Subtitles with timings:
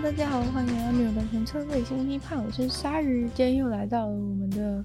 [0.00, 4.84] 大家好，欢迎来到女友的全车位星期胖，我是鲨鱼，今天又来到了我们的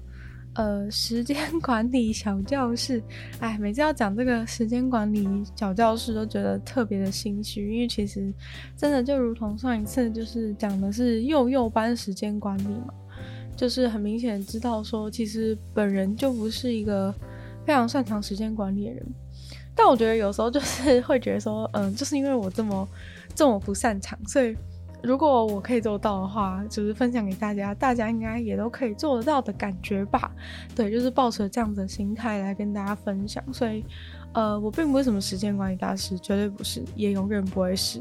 [0.54, 3.00] 呃时间管理小教室。
[3.38, 5.24] 哎，每次要讲这个时间管理
[5.54, 8.34] 小教室，都觉得特别的心虚，因为其实
[8.76, 12.92] 真的就如同上一次就是讲的是幼幼班时间管理嘛，
[13.56, 17.14] 就是很明显知道说，其实本人就不是一个
[17.64, 19.06] 非常擅长时间管理的人。
[19.76, 22.88] 但我觉得有时候就是会觉得说，嗯、就是因为我这么
[23.32, 24.56] 这么不擅长，所以。
[25.04, 30.32] 如果我可以做到的话，就是分享给大家，大家应该也都可以做得到的感觉吧。
[30.74, 33.44] 对，就是抱着这样子的心态来跟大家分享。
[33.52, 33.84] 所以，
[34.32, 38.00] 呃，我并不是什么时间管理大师，绝对不是，也永远不会是。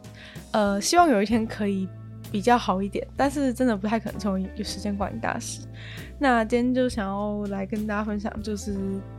[0.51, 1.89] 呃，希望有一天可以
[2.31, 5.67] 比较好一点，但是真的不太可能成为有时间管理大师。
[6.17, 8.77] 那今天就想要来跟大家分享，就是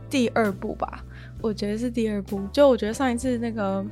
[0.09, 1.05] 第二步吧。
[1.39, 3.85] 我觉得是第二步，就我觉得上一次那个。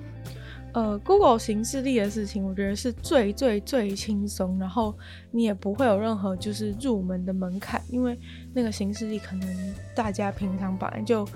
[0.73, 4.93] 呃，Google 形式力的事情，我觉得是最最最轻松，然后
[5.31, 8.19] 你也不会有任何就是入门的门槛，因为
[8.53, 11.27] 那个形式力可能大家平常本来就。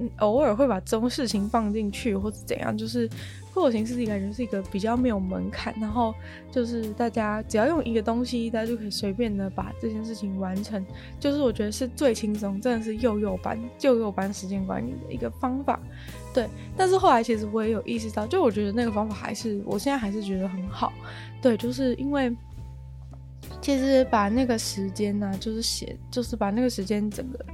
[0.00, 3.10] 嗯，偶尔会把这种事情放进去，或者怎样，就是
[3.52, 6.14] Google 形式力感觉是一个比较没有门槛，然后
[6.52, 10.86] 就是大家只要用一个东西，大家就可以随便的把这件事情完成，
[11.18, 15.80] 就是我觉得是最轻松，真的是幼幼班、幼幼班时间管理的一个方法。
[16.32, 20.92] 对，但是后来其实我也有意识到，就我觉得那个方法还是，我现在还是觉得很好。
[21.40, 22.34] 对，就是因为。
[23.60, 27.44] 其实把那个时间呢、就是写，就是把那个时间整个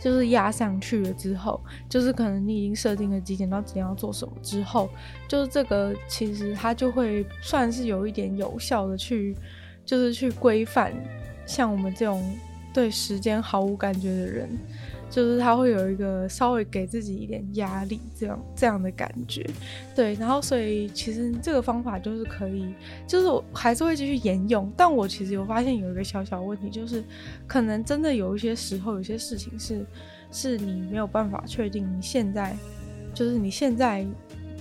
[0.00, 4.90] 就是压上去了之后，就是可能你已经设定了几点到几点要做什么之后，
[5.26, 9.34] 就是这个其实它就会算是有一点有效的去，
[9.86, 10.92] 就是去规范
[11.46, 12.22] 像我们这种
[12.72, 14.48] 对时间毫无感觉的人。
[15.14, 19.48] 就是他会有一个稍微给自己一点压力，这样这样的感觉，
[19.94, 22.74] 对，然后所以其实这个方法就是可以，
[23.06, 27.04] 就是我还是会继续沿用，但我其实有发现有一个小小问题，就是
[27.46, 29.86] 可能真的有一些时候，有些事情是
[30.32, 32.56] 是你没有办法确定你现在，
[33.14, 34.04] 就是你现在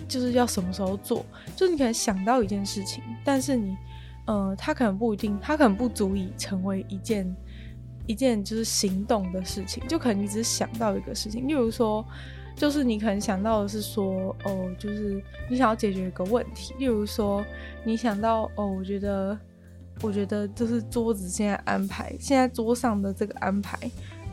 [0.08, 1.26] 就是要什么时候做，
[1.56, 3.76] 就是你可能想到一件事情，但是你，
[4.28, 7.36] 呃，他可能不一定，他可能不足以成为一件。
[8.06, 12.06] 一件就是行动的事情，就可能你只是想到一个事情，例如说，
[12.56, 17.46] 就是你可能想到的是说，哦，就是你想要解决一个问题，例如说，
[17.84, 19.38] 你想到，哦，我觉得，
[20.02, 23.78] 我觉得就是桌子现在安排，现在桌上的这个安排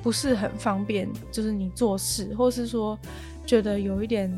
[0.02, 2.98] 不是很方便，就是你做事，或是说
[3.46, 4.30] 觉得有一点。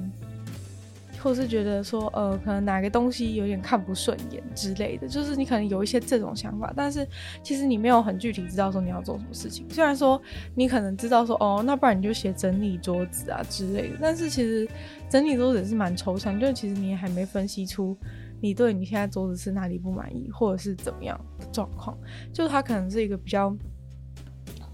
[1.23, 7.07] 或是觉得说，呃，可能哪个东西有点看不顺眼之类的，就是你可能有一些这种想法，但是
[7.43, 9.65] 其实你没有很具体知道说你要做什么事情。
[9.71, 10.21] 虽然说
[10.55, 14.69] 你可能知道说，哦，那不然你就写整理桌子啊之类的，但是其实
[15.09, 17.97] 整理桌子也是蛮抽象，就其实你也还没分析出
[18.41, 21.97] 你对你现在桌子是哪里不满意，或者是怎么样的状况，
[22.33, 23.57] 就它可能是一个比较。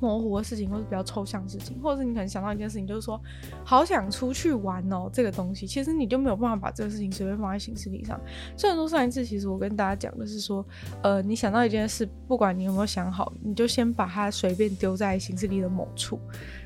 [0.00, 3.20] 模糊的事情，或是比较抽象的事情，或者是你可能想到一件事情，就是说，
[3.64, 8.20] 好想出去玩哦，这个东西，其实你就没有办法把这个事情随便放在行事历上。
[8.56, 10.64] 虽然说上一次，其实我跟大家讲的是说，
[11.02, 16.18] 呃，你想到一件事，不管你有没有想好，你就先把它随便丢在行事历的某处。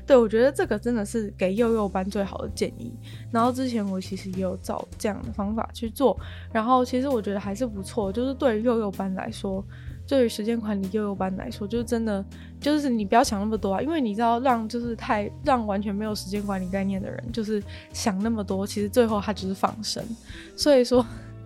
[0.05, 2.93] 对，我觉得这个真的是给幼幼班最好的建议。
[3.31, 6.19] 然后之前我其实也有照这样的方法去做，
[6.51, 9.65] 然后其实我觉得还是不错，就是对于幼幼班来说。
[10.05, 12.23] 对于时间管理幼幼班来说，就是真的，
[12.59, 20.03] 就是你不要想那么多啊，因为你知道，让就是太让完全没有时间管理概念的人，就是想那么多，其实最后他只是放生。
[20.57, 21.05] 所以说，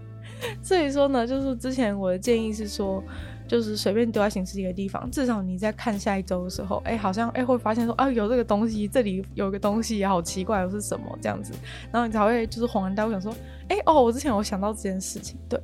[0.62, 3.04] 所以说呢，就是之前我的建议是说，
[3.48, 11.54] 就是随便丢在寝室一个地方，至少你在看下一周的时候，哎，好像哎会发现说啊有这个东西，这里有个东西也好奇怪，又是什么这样子，
[11.92, 13.32] 然后你才会就是恍然大悟，想说，
[13.70, 15.62] 哎哦，我之前有想到这件事情，对。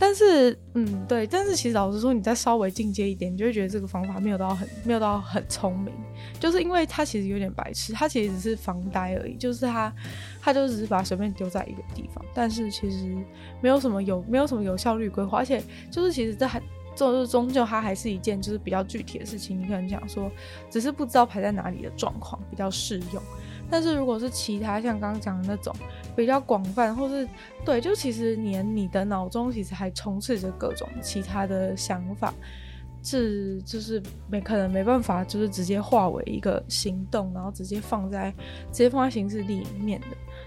[0.00, 5.92] 但是，嗯，对，但是其实老实说，你再稍微进阶一点，你就会觉得这个方法没有到很没有到很聪明，
[6.38, 9.92] 就是因为它其实有点白痴，它其实只是防呆而已，就是它，
[10.40, 13.16] 它就只是把随便丢在一个地方，但是其实
[13.60, 15.60] 没有什么有没有什么有效率规划，而且
[15.90, 16.62] 就是其实这还
[16.94, 20.30] 就是终究它还是一件就是比较具体的事情，你可能讲说，
[20.70, 23.20] 只是不知道排在哪里的状况比较适用。
[23.70, 25.74] 但是如果是其他像刚刚讲的那种
[26.16, 27.28] 比较广泛，或是
[27.64, 32.32] 对，就其实连你的脑中其实还充斥着各种其他的想法，
[33.02, 38.32] 是就是没可能没办法，就是直接化为一个行动，然后直接放在
[38.72, 40.06] 直接放在行事历里面的。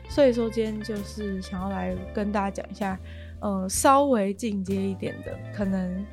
[0.10, 3.00] 所以说今天就是想要来跟大家讲一下，
[3.40, 6.06] 呃，稍微进阶一点的，可能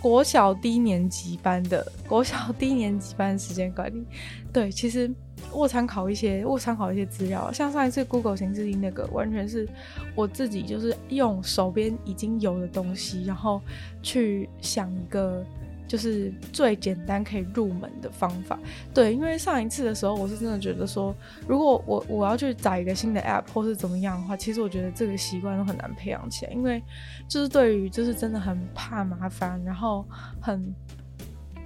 [0.00, 4.04] 国小低年级班的国小低年级班时间管理。
[4.52, 5.10] 对，其实。
[5.50, 9.66] 我参考一些，我参考一些资料，像上一次 Google 行事历那个，完全是
[10.14, 13.60] 我自己就是用手边已经有的东西，然后
[14.02, 15.44] 去想一个。
[15.88, 18.58] 就是最简单可以入门的方法，
[18.94, 21.14] 对，因为上一次的时候，我是真的觉得说，
[21.46, 26.82] 如果我我要去找一个新的 app 或是怎么样的话，其实我觉得这个习惯都很难培养起来，因为
[27.28, 30.02] 就是对于就是真的很怕麻烦，然后
[30.40, 30.74] 很。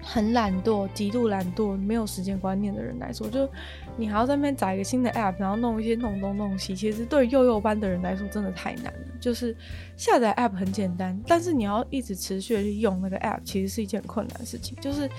[0.06, 3.48] 很懒惰，极度懒惰，没有时间观念的人来说，就
[3.96, 9.00] 你还要在那边找一个新的 app，然后弄一些弄东弄西，其实对幼幼班的人来说真的太难了。
[9.20, 9.54] 就是
[9.96, 14.76] 下载 app 很简单，但是你要一直持续的去用那个 app，其实是一件困难的事情。
[14.80, 15.10] 就是。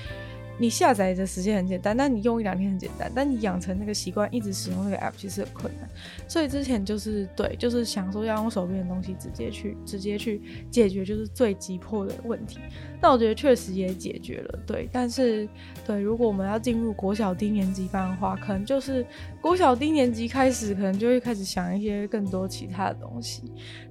[0.59, 5.87] 你下载的时间很简单，但你用一两天很简单，但你养成那个习惯，一直使用那个 app 其实很困难。
[6.27, 12.59] 所以之前就是对，就是想说要用手边的东西直接去直接去解决，就是最急迫的问题。
[12.99, 14.89] 那我觉得确实也解决了，对。
[14.91, 15.47] 但是
[15.85, 19.05] 对，如果我们要进入国小低年级班的话，可能就是
[19.39, 23.43] 国小低年级开始，可能就会开始想一些更多其他的东西。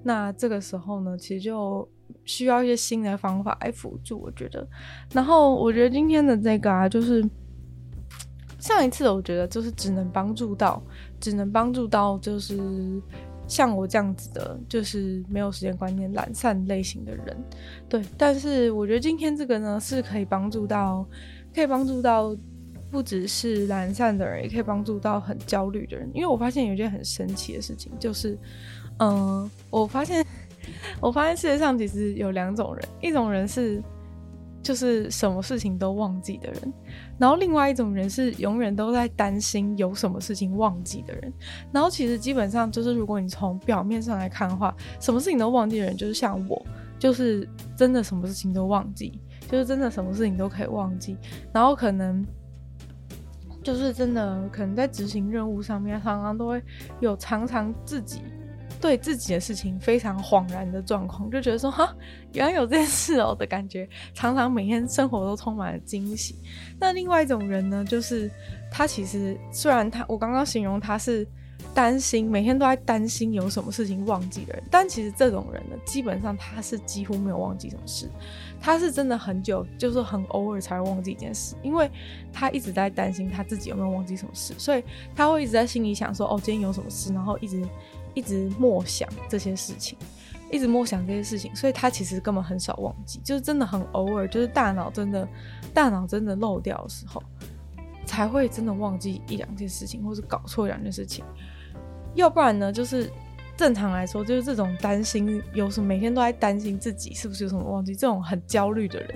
[0.03, 1.89] 那这个时候呢，其实就。
[2.27, 4.69] 需要一些新的方法来辅助，我觉得。
[5.13, 7.25] 然后我觉得今天的这个啊，就是
[8.59, 10.83] 上一次我觉得就是只能帮助到，
[11.21, 13.01] 只能帮助到就是
[13.47, 17.37] 像我这样子的，就是没有时间观念、懒散类型的人。
[17.89, 21.07] 对，但是我觉得今天这个呢，是可以帮助到，
[21.55, 22.37] 可以帮助到
[22.91, 26.11] 不只是懒散的人，也可以帮助到很焦虑的人。
[26.13, 28.37] 因为我发现有一件很神奇的事情，就是，
[28.99, 30.27] 嗯、我发现。
[31.01, 33.83] 我发现世界上其实有两种人，一种人是
[34.63, 36.73] 就是什么事情都忘记的人，
[37.19, 41.33] 然后另外一种人是永远都在担心有什么事情忘记的人。
[41.73, 46.61] 然后其实基本上就是，如果你从表面上来看的话，什么事情都忘记的人就是像我，
[46.99, 51.17] 就是真的什么事情都忘记，就是真的什么事情都可以忘记，
[51.53, 52.27] 然后可能
[53.63, 56.61] 就是真的可能在执行任务上面，常常都会
[56.99, 58.21] 有常常自己。
[58.81, 61.95] 对自己的事情非常恍然的状况，就觉得说哈，
[62.33, 66.37] 原来有这件事哦的感觉，常常每天生活都充满了惊喜。
[66.79, 68.31] 那另外一种人呢，就是
[68.71, 71.27] 他其实虽然他我刚刚形容他是
[71.75, 78.09] 担心，每天都在担心有什么事情忘记的人，但其实这种人呢，基本上他是几乎没有忘记什么事，
[78.61, 81.91] 他是真的很久，就是很偶尔才会忘记一件事，因为
[82.33, 84.85] 他一直在担心他自己有没有忘记什么事，所以
[85.15, 87.63] 他会一直在心里想说哦，今天有什么事，然后一直。
[88.17, 89.99] 一直默想这些事情，
[90.51, 95.29] 一直默想这些事情，所以他其实根本很少忘记，就是真的很偶尔，就是大脑真的
[95.75, 97.23] 大脑真的漏掉的时候，
[98.07, 101.23] 才会真的忘记一两件事情，或是搞错两件事情。
[102.15, 103.13] 要不然呢，就是
[103.55, 109.11] 正常来说，就是这种担心，有什么每天都在担心自己是不是有什么忘记，这种很焦虑的人，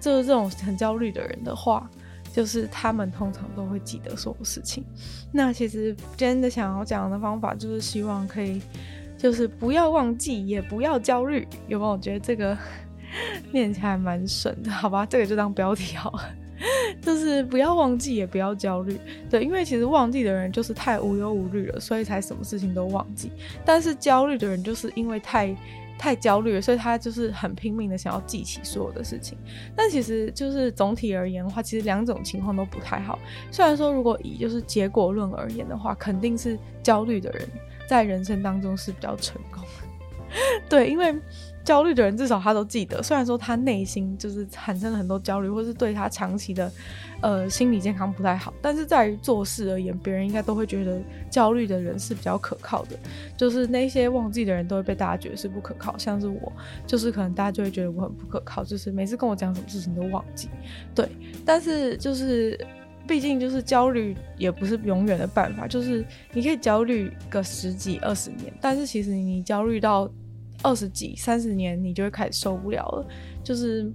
[0.00, 1.90] 就是这种很焦虑的人的话。
[2.34, 4.82] 就是他们通常都会记得所有事情。
[5.30, 8.60] 那其实今天的想要讲的方法，就是希望可以，
[9.16, 11.46] 就是不要忘记，也不要焦虑。
[11.68, 11.92] 有没有？
[11.92, 12.58] 我觉得这个
[13.52, 15.06] 念起来蛮顺的，好吧？
[15.06, 16.24] 这个就当标题好了。
[17.00, 18.98] 就是不要忘记，也不要焦虑。
[19.30, 23.30] 对，因为其实忘记的人就是太无忧无虑了，所以才什么事情都忘记。
[23.64, 25.56] 但是焦虑的人就是因为太。
[26.04, 29.38] 太焦虑了，所以他就是很拼命的想要记起所有的事情。
[29.74, 33.18] 但其实就是总体而言的话，其实两种情况都不太好。
[33.50, 37.48] 虽然说如果以就是结果论而言的话，肯定是焦虑的人
[37.88, 39.64] 在人生当中是比较成功。
[40.68, 41.18] 对，因为。
[41.64, 46.70] 焦虑的人至少他都记得，虽然说他内心就是产生了很多焦虑，或是对他长期的
[47.22, 52.98] 呃心理健康不太好，但是在于做事而言，别人应该都会觉得焦虑的人是比较可靠的。
[53.34, 56.52] 就是那些忘记的人都会被大家觉得是不可靠，像是我，
[56.86, 60.50] 就是可能大家就会觉得我很不可靠，就是每次跟我讲什么事情都忘记。
[60.94, 61.08] 对，
[61.46, 62.58] 但是就是
[63.08, 66.04] 毕竟就是焦虑也不是永远的办法，就是
[66.34, 70.10] 你可以焦虑个十几二十年，但是其实你焦虑到。
[70.64, 73.06] 二十几、三十年，你就会开始受不了了，
[73.44, 73.92] 就是。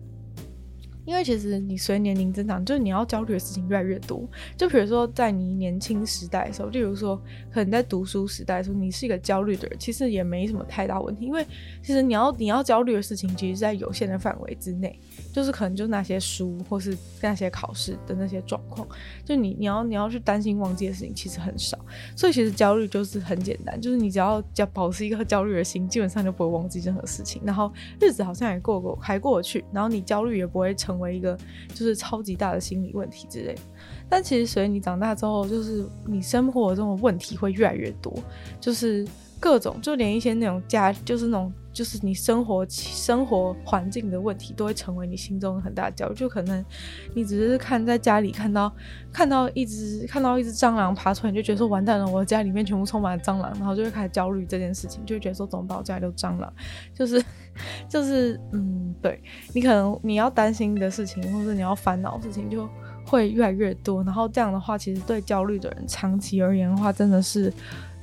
[1.06, 4.30] 因为其实你随年龄增长，就是你要焦虑的事情越来越多。
[4.56, 7.20] 就比如说，在你年轻时代的时候，例如说，
[7.52, 11.26] 可能在读书时代的时候，你是一个焦虑的人，其实也没什么太大问题。
[11.26, 11.44] 因为
[11.82, 15.00] 其实你要你要焦虑的事情，其实是在有限的范围之内，
[15.34, 18.88] 就是可能就那些书或是那些考试的那些状况，
[19.26, 21.80] 就你你要你要去担心忘记的事情其实很少。
[22.16, 30.89] 所以其实焦虑就是很简单，就是你只要要保持一个焦虑的心，基本上就不会忘记任何事情，然后日子好像也过过还过得去，然后你焦虑也不会成。
[30.90, 33.62] 成为一个就是超级大的心理问题之类的，
[34.10, 38.12] 但其实随你长大之后，就是你生活中的问题会越来越多，
[38.60, 39.08] 就是
[39.40, 46.14] 各种就连一些那种家，就是那种就是你生活生活环境的问题，都会成为你心中很大的焦虑。
[46.14, 46.66] 就可能
[47.14, 48.70] 你只是看在家里看到
[49.14, 56.54] 看到一只看到一只蟑螂爬出来，你就觉得说完蛋了，我家里面全部充满了蟑螂，然后就会开始焦虑这件事情，就会觉得说怎么办，我家里都蟑螂，
[56.94, 57.24] 就是
[57.88, 62.68] 就是嗯，对你可能你要担心的事情，或者你要烦恼的事情就
[63.06, 67.54] 会越来越多，然后这样的话，其实对焦虑的人长期而言的话，真的是。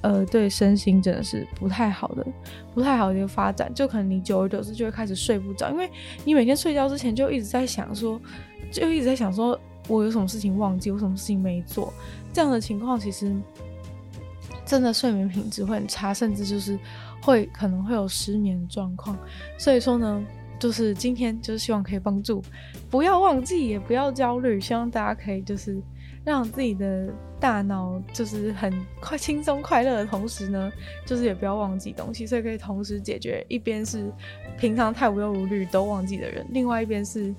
[0.06, 2.24] 呃，对身心真的是不太好的，
[2.72, 5.90] 不太好的一个发展，就可能你久而久之就会开始睡不着，因为
[6.24, 8.20] 你每天睡觉之前就一直在想说，
[8.70, 9.58] 就一直在想说
[9.88, 11.92] 我有什么事情忘记，我什么事情没做，
[12.32, 13.34] 这样的情况其实
[14.64, 16.78] 真的睡眠品质会很差，甚至就是
[17.20, 19.18] 会可能会有失眠状况。
[19.58, 20.24] 所以说呢，
[20.56, 22.40] 就是今天就是希望可以帮助，
[22.88, 25.82] 不要忘记，也不要焦虑，希望大家可以就是。
[26.24, 30.72] 让自己的大脑就是很快轻松快乐的同时呢，
[31.04, 34.10] 就是也不要忘记东西，所以可以同时解决一边是
[34.58, 37.34] 平常太无忧无虑都忘记的人，另外一边是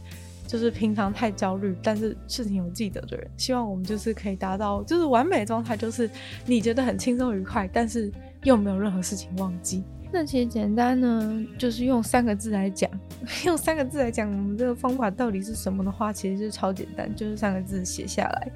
[0.46, 3.30] 就是平常太焦虑但是事情有记得的人。
[3.38, 6.10] 希望我们就是可以达到就是完美状态，就是
[6.46, 8.12] 你觉得很轻松愉快，但是
[8.44, 9.84] 又没有任何事情忘记。
[10.12, 12.90] 那其实简单呢，就是用三个字来讲，
[13.46, 18.52] 用三个字来讲，我们这个方法到底是什么的话，其实是超简单，就是三个字写下来。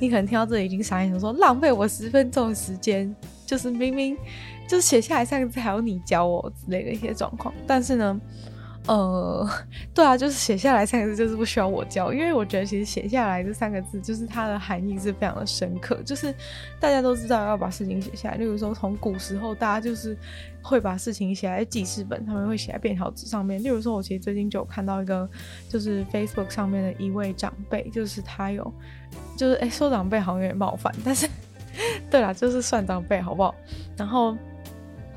[0.00, 3.14] 你可能听到这里已经傻眼，说浪费我十分钟的时间，
[3.46, 4.16] 就是明明
[4.68, 8.20] 就是写下来三个字还要你教我之类的一些状况，但是呢。
[8.86, 9.48] 呃，
[9.94, 15.98] 对啊，就是写下来三个字，就是不需要我教，因为我觉得其实写下来这三个字，就是它的含义是非常的深刻。
[16.04, 16.34] 就是
[16.78, 20.14] 大家都知道要把事情写下来，例如说从古时候，大家就是
[20.60, 23.62] 会把事情写在记事本，他们会写在便条纸上面。
[23.62, 25.26] 例如说，我其实最近就有看到一个，
[25.68, 28.70] 就是 Facebook 上面的一位长辈，就是他有，
[29.34, 31.26] 就是哎说长辈好像有点冒犯，但是
[32.10, 33.54] 对啦，就是算长辈好不好？
[33.96, 34.36] 然后。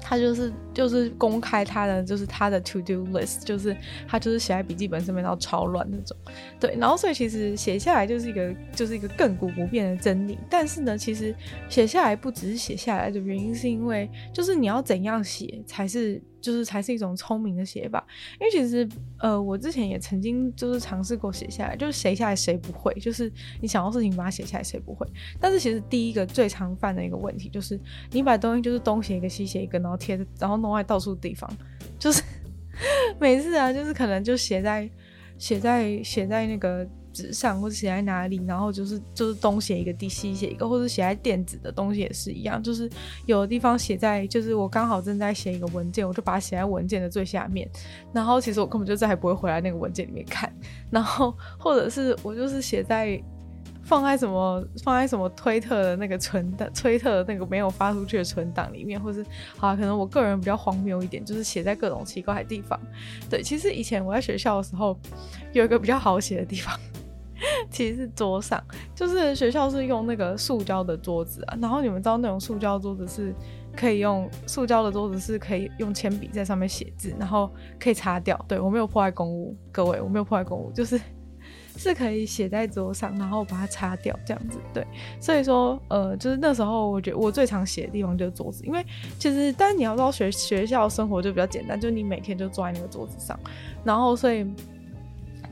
[0.10, 3.76] 他就是就是公开他的就是他的 to do list，就是
[4.08, 6.16] 他就是写在笔记本上面，然后超乱那种，
[6.62, 10.40] 对，然后所以其实写下来就是一个就是一个亘古不变的真理。
[10.50, 11.36] 但是呢，其实
[11.68, 16.22] 写下来不只是写下来的原因，是因为就是你要怎样写才是。
[16.48, 18.02] 就是才是一种聪明的写法，
[18.40, 18.88] 因为其实
[19.20, 22.94] 呃，我之前也曾经就是尝试过写下来，就是写下来谁不会？
[23.02, 25.06] 就是你想要事情把它写下来，谁不会？
[25.42, 27.78] 但是其实第一个最常犯的一个问题就是，
[28.12, 31.52] 你把东西就是东写一个西写一个，然后贴，然后弄在到处地方，
[32.00, 32.24] 就是
[33.20, 34.90] 每次啊，就是可能就写在
[35.38, 36.88] 写在写在那个。
[37.18, 42.88] 纸上或者写在哪里，然后就是就是东写一个，地西写一个，或者写在电子的东西也是一样，就是
[43.26, 47.68] 有的地方写在，就是我刚好正在写一个文件，我就把它写在文件的最下面，
[48.14, 50.54] 然后其实我根本就再也不会回来那个文件里面看，
[50.92, 53.20] 然后或者是我就是写在。
[53.84, 54.62] 放在什么？
[54.84, 56.70] 放在什么推特的那个存档？
[56.74, 62.78] 推特的那个没有发出去的存档里面，或是好，可能我个人比较荒谬一点，就是写在各种奇怪的地方。
[63.30, 65.00] 对，其实以前我在学校的时候，
[65.54, 66.78] 有一个比较好写的地方，
[67.70, 68.64] 其实是桌上，
[68.96, 71.58] 就是学校是用那个塑胶的桌子啊。
[71.62, 73.34] 然后你们知道那种塑胶桌子是
[73.76, 78.40] 可以用塑胶的桌子是可以用铅笔在上面写字，然后可以擦掉。
[78.48, 81.00] 对，我没有破坏公物，各位，我没有破坏公物，就是。
[81.78, 84.84] 是可以写在桌上，然后把它擦掉，这样子对。
[85.22, 88.84] 所以说，呃，就是那时候，我觉得我最常写的地方就是桌子，因为
[89.20, 93.40] 其实，但是你要知道学学校生活就比较简单，就你每天就坐在那个桌子上，
[93.84, 94.44] 然后所以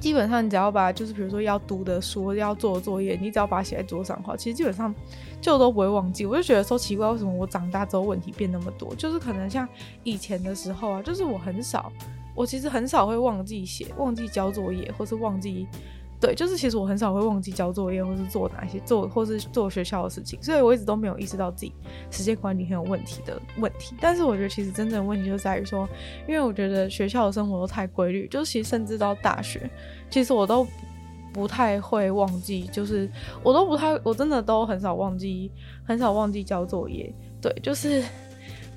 [0.05, 4.93] 基本上你只要把就是比如说要读的书、要做的作业，你只要把它写在桌上的话，其实基本上
[5.41, 6.27] 就都不会忘记。
[6.27, 8.93] 我就觉得说奇怪，为什么我长大之后问题变那么多？
[8.93, 9.67] 就是可能像
[10.03, 11.91] 以前的时候啊，就是我很少，
[12.35, 15.67] 我其实很少会忘记写、忘记交作业，或是忘记。
[16.25, 21.72] 对，就是其实我很少会忘记交作业，或是做哪些做，或是做学校的事情，所以我一直都没有意识到自己
[22.10, 23.96] 时间管理很有问题的问题。
[24.01, 25.88] 但是我觉得其实真正的问题就在于说，
[26.27, 29.70] 因为我觉得学校的生活都太规律，就是其实甚至到大学，
[30.10, 30.65] 其实我都
[31.32, 33.08] 不太会忘记，就是
[33.44, 35.51] 我都不太，我真的都很少忘记，
[35.86, 37.13] 很少忘记交作业。
[37.39, 38.03] 对，就是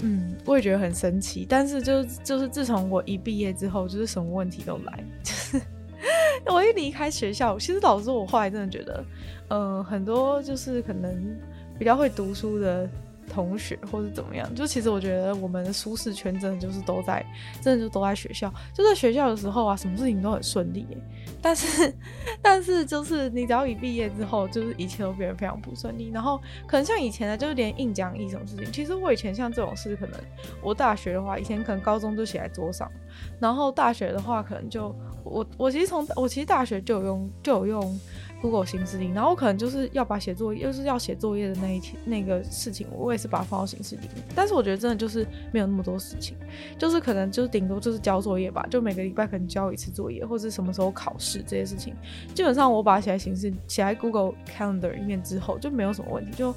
[0.00, 1.46] 嗯，我也觉得很神奇。
[1.48, 5.58] 但是就就是自从我一毕业之后，就是什么问题都来，就是。
[6.46, 9.04] 我一离开学校，其实老实说，我后来真的觉得，
[9.48, 11.36] 嗯，很多就是可能
[11.78, 12.88] 比较会读书的
[13.28, 17.24] 同学，或是怎么样，就其实我觉得我们的舒适圈真的就是都在，
[17.60, 18.52] 真的就都在学校。
[18.74, 20.98] 就在学校的时候啊，什么事情都很顺利耶。
[21.40, 21.94] 但是，
[22.42, 26.10] 但是就是你只要一毕业之后，就是一切都变得非常不顺利。
[26.12, 30.18] 然后可能像以前呢，就是连硬讲义什么事情，其实我以前像这种事，可能
[30.62, 32.90] 我大学的话，以前可能高中就写在桌上，
[33.38, 38.00] 然后大学的话，可能就我我其实从我其实大学就有用就有用
[38.40, 44.24] Google 形式里，然后可能就是要把写作业，就是要写作业的那一天那个事情，我也是把它放到形式里面。
[44.34, 46.36] 但是我觉得真的就是没有那么多事情，
[46.78, 51.94] 就是可能就是顶多就是交作业吧，就每个礼拜可能交一次作业，或者什么时候考试这些事情，
[52.34, 56.54] 基本上我把它写在形式写在 Google Calendar 里面之后就没有什么问题，就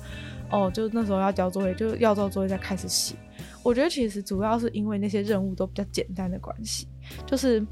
[0.51, 3.15] 哦，就那时候要交作业，就要交作业再开始写。
[3.63, 6.87] 我觉得其实主要是因为那些任务都比较简单的关系，
[7.25, 7.65] 就是。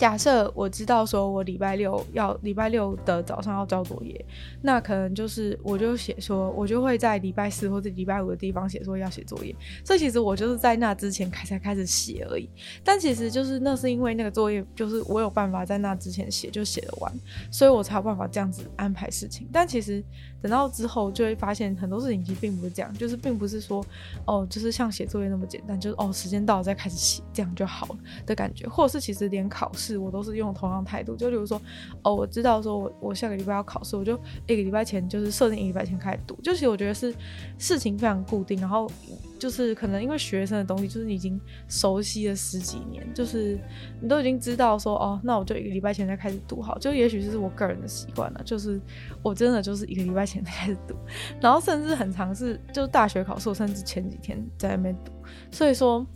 [0.00, 4.24] 假设我知道说，我礼拜六要礼拜六的早上要交作业，
[4.62, 9.54] 那可能就是我就写说，我就会在礼拜四或者礼拜五的地方写说要写作业。
[9.84, 12.48] 这其实我就是在那之前开才开始写而已。
[12.82, 17.12] 但其实就是那是因为那个作业就是我有办法在那之前写就写得完，
[17.50, 19.46] 所以我才有办法这样子安排事情。
[19.52, 20.02] 但其实
[20.40, 23.84] 等到之后就会发现很多事情其实并不是这样，就是并不是说
[24.24, 29.89] 哦，就是像写作业那么简单，就是哦时间到了再开始写这样就好了的感觉，或者是其实连考试。
[29.96, 31.60] 我都是用同样态度，就比如说，
[32.02, 36.36] 哦，我知道说我我下个礼拜要考试，我就一个礼拜前就是设定一个礼拜前开始读。
[36.42, 37.14] 就是我觉得是
[37.58, 38.90] 事情非常固定，然后
[39.38, 43.58] 就是可能因为学生的东西就是你已经熟悉了十几年，就是
[44.00, 46.78] 你都已经知道说哦，那我就一个礼拜前再开始读好。
[46.78, 48.80] 就也许是我个人的习惯了，就是
[49.22, 50.94] 我真的就是一个礼拜前才开始读，
[51.40, 55.12] 然后甚至很常是就大学考试，甚至前几天在那边读。
[55.50, 56.06] 所以说，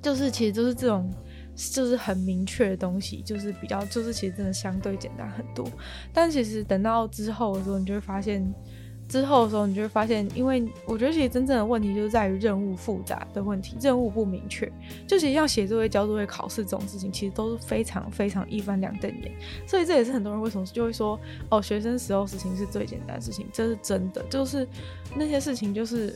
[0.00, 1.10] 就是其实就是这种。
[1.56, 5.66] 就是很明确的东西，就是比较，就是其实真的相对简单很多。
[6.12, 8.54] 但其实等到之后的时候，你就会发现，
[9.08, 14.70] 之后的时候你就会发现，因为我觉得其实真正的问题就是在于任务复杂的问题，任务不明确。
[15.06, 19.32] 就其实像写作业、交作业、考试这种事情，其实都是非常非常一翻两瞪眼。
[19.66, 24.22] 所以这也是很多人为什么就会说，哦，学生时候事情是最简单的事情，这是真的。
[24.28, 24.68] 就是
[25.14, 26.14] 那些事情就是。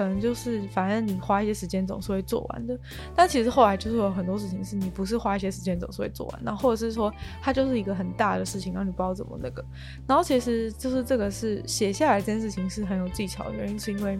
[0.00, 2.78] 可能就是，反正你花一些时间总是会做完的。
[3.14, 9.62] 但其实后来就是有很多事情是你不是花一些时间总是会做完，然后或者是说它就是一个很大的事情，让你不知道怎么那个。
[10.06, 14.18] 然后其实就是这个是写下来这件事情是很有技巧的原因，是因为，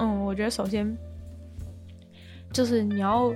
[0.00, 0.92] 嗯，我觉得首先
[2.52, 3.32] 就是你要。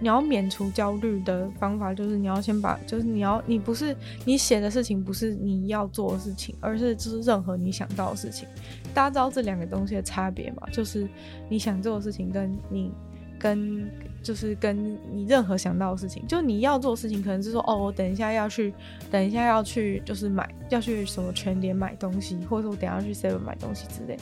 [0.00, 8.48] 你要免除焦虑的方法，就是你要先把，就是你要，你不是你写的事情，不是你要做的事情，而是就是任何你想到的事情。
[8.92, 10.62] 大家知道这两个东西的差别吗？
[10.72, 11.06] 就是
[11.48, 12.90] 你想做的事情，跟你
[13.38, 13.88] 跟
[14.22, 18.72] 就是跟你任何想到的事情，就你要做的事情，可能是说，哦，我等一下要去，
[19.10, 24.18] 等一下要去，就是买要去什么全联买东西，或者说我等下去 Seven 买东西之类。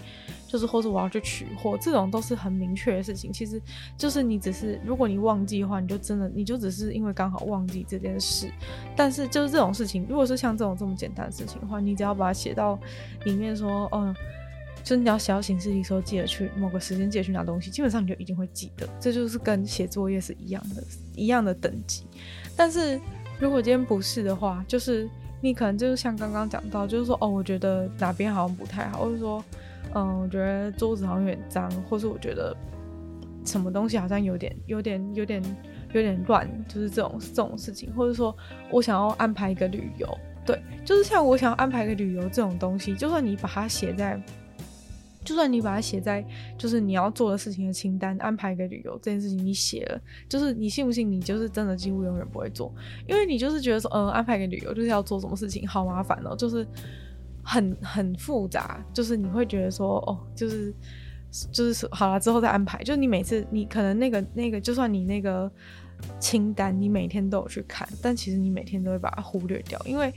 [0.48, 3.30] 就是或者我要去取货，这种都是很明确的事情。
[3.30, 3.60] 其实
[3.98, 8.50] 就是你只是，如果你忘记的话，你就真的你就只是因为刚好忘记这件事。
[8.96, 12.78] 但是就是这种事情，如果是像这种这么简单的事情的话，你只要把它写到
[13.26, 14.14] 里面说，嗯，
[14.82, 18.88] 就是你要写到行事历说记得去某个时间记得去拿东西，基本上你就一定会记得。
[18.98, 20.82] 这就是跟写作业是一样的，
[21.14, 22.06] 一样的等级。
[22.56, 22.98] 但是
[23.38, 25.06] 如果今天不是的话，就是
[25.42, 29.44] 你可能就是像刚刚讲到，就是说哦，我觉得哪边好像不太好，或者说。
[29.94, 32.54] 嗯，我觉得桌子好像有点脏，或是我觉得
[33.44, 35.42] 什么东西好像有点、有点、有点、
[35.92, 38.36] 有点乱，就是这种这种事情，或者说
[38.70, 40.06] 我想要安排一个旅游，
[40.44, 44.22] 对，就是像我想要安排一个旅游这种东西，就算你把它写在，
[45.24, 46.22] 就算你把它写在，
[46.58, 52.70] 就是你要做的事情的清单，安排一个旅游这件事情你写了，就是你信不信你就是真的几乎永远不会做，
[53.06, 56.66] 因为你就是觉得说，嗯，安排一个旅游就是要做什么事情，好麻烦哦，就是。
[57.48, 60.74] 很很复杂，就是你会觉得说，哦，就是
[61.50, 62.82] 就是好了之后再安排。
[62.84, 65.50] 就是你每次你可能那个那个，就算你那个
[66.20, 70.12] 清单你每天都有去看，但其实你每天都会把它忽略掉，因为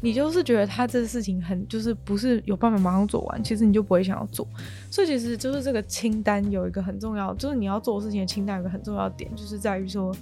[0.00, 4.46] 你就是觉得他这个事情很就是不是有办法马上做完，其实你就不会想要做。
[4.88, 10.14] 所以其实就是这个清单有一个很重要，就是你要做的事情的清单有个很重要点，就是在于说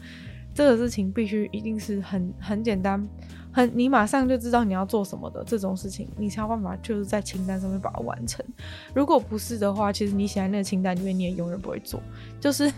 [0.54, 3.06] 这个事情必须一定是很很简单。
[3.54, 8.44] 很，你马上就知道你要做什么的这种事情，你才有办法就是在清单上面把它完成。
[8.92, 12.02] 如果不是的话，其实你写在那个清单里面，你也永远不会做。
[12.40, 12.70] 就是，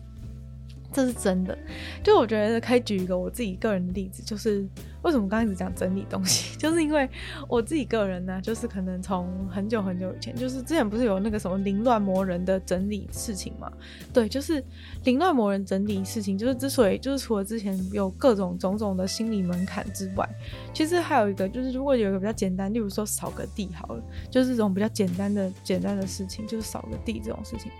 [0.92, 1.56] 这是真的。
[2.02, 4.68] 就我觉得可以举一个我自己个人的例子，就是。
[5.04, 7.08] 为什么刚开始讲整理东西， 就是因为
[7.46, 13.70] 我自己个人呢，就是可能从很久很久以前，就是之前不是有那个什么凌乱魔人的整理事情嘛？
[14.12, 14.64] 对，就是
[15.04, 20.28] 凌乱魔人整理事情，就是之所以就是除了之前有各种种种的心理门槛之外，
[20.72, 27.70] 其实还有一个就是如果有一个比较简单，例如说扫个地好了，就是这种比较简单的简单的事情，就是扫个地这种事情，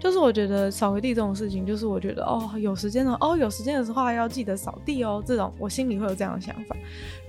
[0.00, 6.71] 就是我觉得扫个地这种事情，就是我觉得哦有时间了哦有时间的时候要记得扫地哦，这种我心里会有这样的想法。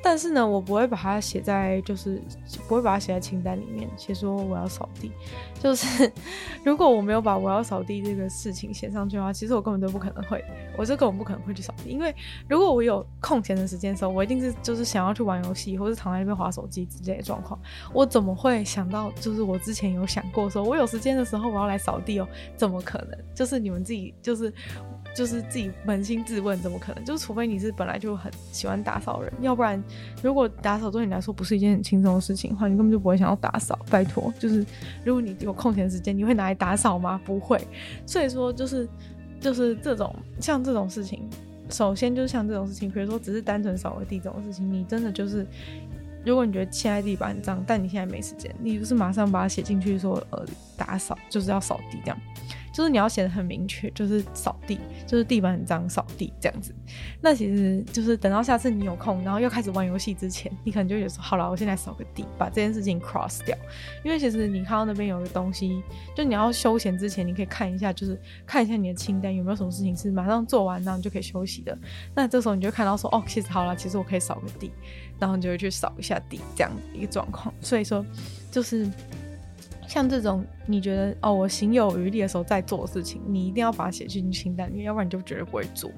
[0.05, 2.21] 但是呢，我不会把它写在，就是
[2.67, 5.11] 不会把它写在清单里面，写说我要扫地。
[5.61, 6.11] 就是
[6.65, 10.43] 如果我没有把我要扫地这个事情写上去的话，其实我根本都不可能会，
[10.77, 11.89] 我就根本不可能会去扫地。
[11.89, 12.13] 因为
[12.49, 17.57] 如果我有空闲的时间的时候，我一定是就是想要去玩游戏，或是躺在那边划手机之类的状况。
[17.93, 22.27] 我怎么会想到，就是我之前有想过说，我有时间的时候我要来扫地哦？
[22.57, 23.17] 怎么可能？
[23.33, 24.53] 就是你们自己就是。
[25.15, 27.05] 就是自己扪心自问，怎么可能？
[27.05, 29.81] 就是除非你是本来就很喜欢打扫人，要不然
[30.21, 33.77] 如果打扫对你来说不是一件很轻松的事情的话，你根本就不会想要打扫。
[33.89, 34.65] 拜托，就是
[35.05, 37.21] 如果你有空闲时间，你会拿来打扫吗？
[37.23, 37.61] 不会。
[38.05, 38.89] 所以说，就是
[39.39, 41.29] 就是这种像这种事情，
[41.69, 45.45] 首先就是像这种事情，比如说只是单纯扫个地这种事情，你真的就是，
[46.25, 50.43] 如果你觉得现在地板脏，但你现在没时间，你就是马上把它写进去说，呃，
[50.75, 52.17] 打扫就是要扫地这样。
[52.73, 56.73] 就是你要写得很明确，就是扫地，就是地板很脏，扫地这样子。
[57.21, 63.55] 那其实就是等到下次你有空，然后又开始玩游戏之前，你可能就会说，好了，我现在扫个地，把这件事情 cross 掉。
[64.03, 65.83] 因为其实你看到那边有个东西，
[66.15, 71.77] 就你要休闲之前，你可以看一下，就是看一下你的清单有没有什么事情是马上做完，然后你就可以休息的。
[72.15, 74.71] 那这时候你就看到说，哦，其实好了，其实我可以扫个地，
[75.19, 77.53] 然后你就会去扫一下地，这样一个状况。
[77.61, 78.03] 所以说，
[78.49, 78.89] 就是。
[79.87, 85.91] 像这种你觉得哦，我行有余力的时候再做的事情，你一定要把它写进清单里面，要不然你就绝对不会做。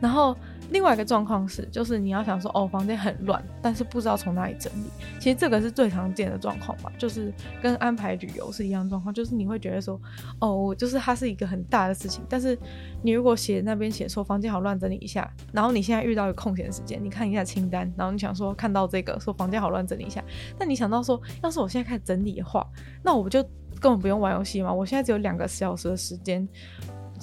[0.00, 0.36] 然后
[0.70, 4.86] 另外一个状况是，就是你要想说哦，房间很乱，但是不知道从哪里整理。
[5.20, 10.00] 其实这个是最常见的状况吧，就是跟安排旅游是一样状况，就是你会觉得说
[10.40, 12.58] 哦，就是它是一个很大的事情，但是
[13.02, 20.24] 你如果写那边写说房间好乱，整理一下，然后你现在遇到一个空闲时间，你看一下清单，然后你想说看到这个说房间好乱，整理一下，
[20.58, 22.66] 但你想到说，要是我现在开始整理的话，
[23.02, 23.42] 那我不就
[23.80, 24.72] 根本不用玩游戏吗？
[24.72, 26.48] 我现在只有两个小时的时间。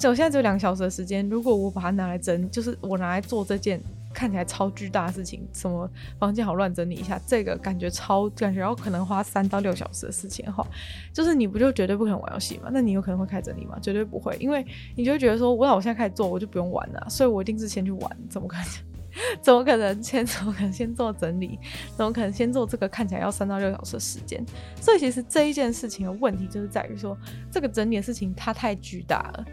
[0.08, 3.80] 我现在只有两个小时的时间，如果我把它拿来整，就是我拿来做这件
[4.12, 5.88] 看起来超巨大的事情，什么
[6.18, 10.66] 房间好乱，整理一下，这个感觉超感觉要可能花三到六小时的事情的话，
[11.12, 12.70] 就是你不就绝对不可能玩游戏吗？
[12.72, 13.78] 那你有可能会开整理吗？
[13.80, 14.64] 绝对不会，因为
[14.96, 18.66] 你就会觉得说，我那我现在开始做，我就不用玩了，所以我一定是先去玩，怎么可能？
[19.42, 20.24] 怎么可能先？
[20.26, 21.58] 怎么可能先做整理？
[21.94, 24.42] 怎么可能先做这个看起来要三到六小时的时间？
[24.80, 27.14] 所以其实这一件事情的问题就是在于说，
[27.50, 29.44] 这个整理的事情它太巨大了。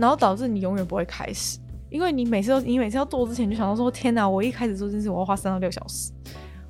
[0.00, 1.58] 然后导致你永远不会开始，
[1.90, 6.10] 因为你每次都你每次要做之前就想到说，天哪，我一开始做这件事我要花三到六小时，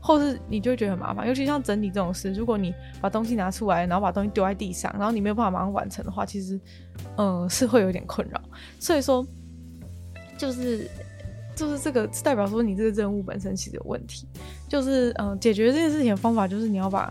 [0.01, 1.29] 或是你就会觉得很麻烦。
[1.29, 6.61] 尤其像整理这种事，如果你把东西拿出来，然后把东西丢在地上，然后你没有办法马上完成的话，其实，
[7.17, 8.41] 嗯，是会有点困扰。
[8.81, 9.25] 所以说，
[10.37, 10.91] 就是
[11.55, 14.27] 就是这个代表说你这个任务本身其实有问题。
[14.69, 17.09] 就是嗯，解决这件事情的方法就是你要把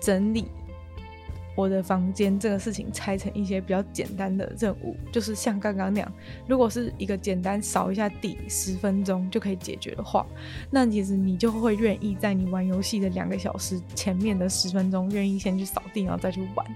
[0.00, 0.44] 整理。
[1.56, 6.12] 我的房间这个事情拆成一些比较简单的任务，就是像刚刚那样，
[6.48, 10.26] 如果是一个简单扫一下地十分钟就可以解决的话，
[10.70, 16.66] 那其实你就会愿意在你玩游戏的两个小时前面的十分钟，愿意先去扫地，然后再去玩。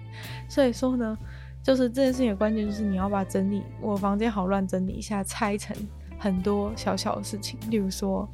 [0.48, 1.18] 所以说呢，
[1.62, 5.76] 就是这件事情的关键就是你要把整理我房间好乱整理一下拆成
[6.18, 8.28] 很多小小的事情，例如说，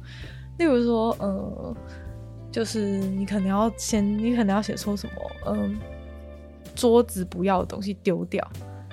[0.57, 1.75] 例如说，呃，
[2.51, 5.13] 就是你可能要先，你可能要写说什么，
[5.47, 5.75] 嗯、
[6.75, 8.45] 桌子不要的东西丢掉，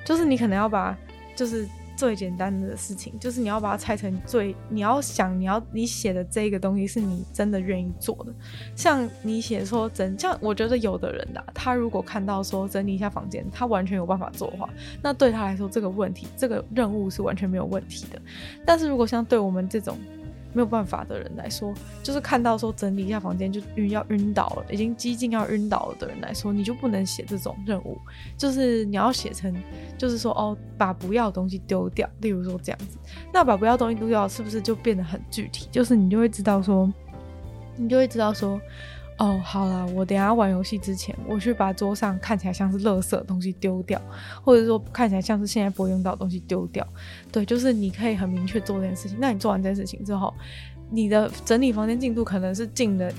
[0.04, 0.96] 就是你可能要把，
[1.34, 8.32] 就是最简单的事情，就是你要把它拆成最，你要想你要你写的这个东西是你真的愿意做的。
[8.74, 14.68] 像你写说整，像我觉得有的人呐，他如果看到说整理一下房间，他完全有办法做的话，
[15.02, 18.20] 那对他来说这个问题，这个任务是完全没有问题的。
[18.64, 19.96] 但是如果像对我们这种，
[20.52, 27.98] 没有办法的人来说，就是看到说整理一下房间就晕要晕倒了，已经几近要晕倒了的人来说，你就不能写这种任务，
[28.36, 29.54] 就是你要写成，
[29.96, 32.98] 就是说哦，把不要的东西丢掉，例如说这样子，
[33.32, 35.68] 那把不要东西丢掉，是不是就变得很具体？
[35.70, 36.92] 就是你就会知道说，
[37.76, 38.60] 你就会知道说。
[39.18, 44.00] 哦，好啦，我等下玩游戏之前，我去把桌上看起来像是垃圾的东西丢掉，
[44.42, 46.84] 或者说看起来像是现在不会用到的东西丢掉。
[47.30, 49.16] 对，就是你可以很明确做这件事情。
[49.20, 50.34] 那你做完这件事情之后，
[50.90, 53.12] 你的整理房间进度可能是进了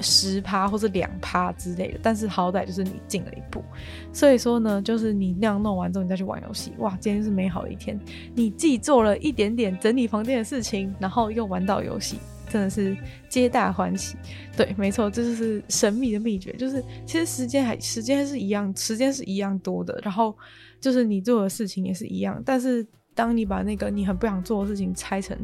[0.00, 3.64] 十趴或者两趴之类的，但是好歹就是你进了一步。
[4.12, 7.98] 所以说呢，就是你那样弄完之后，你再去玩游戏，哇，今天是美好的一天。
[8.34, 12.18] 你既做了一点点整理房间的事情，然后又玩到游戏。
[12.48, 12.96] 真的是
[13.28, 14.16] 皆大欢喜，
[14.56, 16.52] 对，没错，这就是神秘的秘诀。
[16.52, 20.36] 就是其实时间还时间是一样，时间是一样多的，然后
[20.80, 22.40] 就是你做的事情也是一样。
[22.46, 25.36] 但是当你把那个你很不想做的事情拆成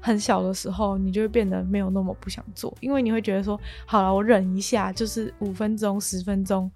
[0.00, 6.70] 很小的时候，你就会变得没有那么不想做，因为你会觉得说，好了，我忍一下，就是五分钟、十分钟、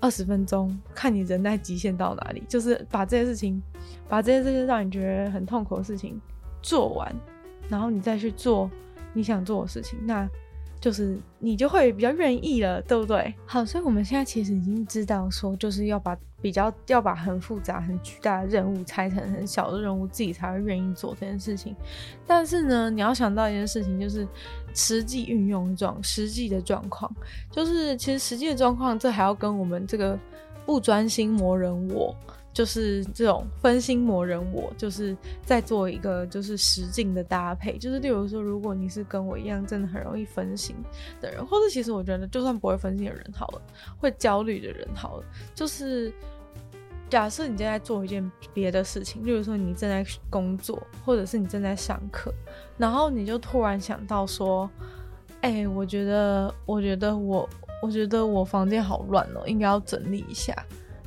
[0.00, 3.62] 二十分钟，看你忍耐极限到哪里，就是把这些事情，
[4.08, 6.20] 把这些这些让你觉得很痛苦的事情
[6.62, 7.14] 做完，
[7.68, 8.68] 然后你再去做。
[9.12, 10.28] 你想做的事情，那
[10.80, 13.34] 就是你就会比较愿意了，对不对？
[13.44, 21.76] 好，所以我们现在其实已经知道说，就是要把比较要把很复杂、很巨大的任务拆成很小的任务，自己才会愿意做这件事情。
[22.26, 24.26] 但是呢，你要想到一件事情，就是
[24.74, 27.14] 实际运用状、实际的状况，
[27.50, 30.18] 就是其实实际的状况，这还要跟我们这个
[30.64, 32.16] 不专心磨人我。
[32.60, 37.78] 就是这种分心魔人，我就是在做一个就是实境的搭配。
[37.78, 40.76] 就是例如说，如果你是跟我一样，真的很容易分心
[41.22, 43.62] 的人，或者其实我觉得，就算不会分心的人好了，
[43.98, 46.12] 会焦虑的人好了，就是
[47.08, 52.30] 假设你正在做一件别的事情，例如说你正在工作，或者是你正在上课，
[52.76, 54.68] 然后你就突然想到说，
[55.40, 57.48] 哎、我觉得，我觉得我，
[57.82, 60.54] 我觉得我房间好乱哦，应该要整理一下。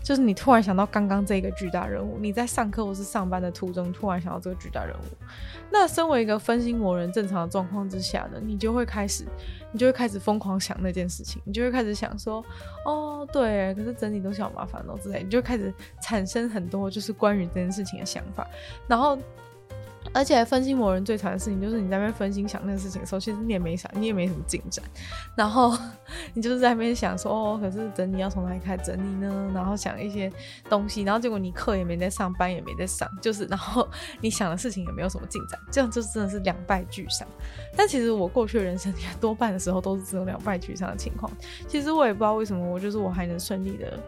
[0.03, 5.25] 就是你突然想到刚刚这个巨大任务，你在上课或是上班的途中突然想到这个巨大任务，
[5.71, 9.23] 那身为一个分心魔人，正常的状况之下呢，你就会开始，
[9.71, 12.43] 你就会开始疯狂想那件事情，你就会开始想说，
[12.85, 18.45] 哦，对，可是整理东西好麻烦哦之类，你就开始产生很多就是关于这件事情的想法，
[18.87, 19.17] 然后。
[20.11, 24.83] 而且分心魔人最惨的事情就是你在那边分心想那个事情的时候，其实你也没想，你也没什么进展。
[25.35, 25.75] 然后
[26.33, 29.51] 你就是在那边想说，哦，可是整理要从哪里开始整理呢？
[29.53, 30.31] 然后想一些
[30.69, 33.87] 东西，然后结果你课也没在上，班也没在上，就是然后
[34.21, 37.27] 你想的事情也没有什么进展，这样就真的是两败俱伤。
[37.75, 41.31] 但其实我过去的人生里 多半的时候都是这种两败俱伤的情况。
[41.67, 43.99] 其实我也不知道为什么，我就是我还能顺利的、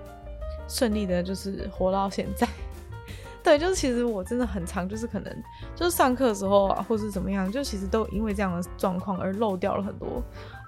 [0.67, 2.47] 顺利的，就是活到现在。
[3.45, 5.31] 对，就是其实我真的很常，就是可能
[5.75, 10.19] 就是上课的时候啊，或是怎么样，就其实都因为这样的状况而漏掉了很多，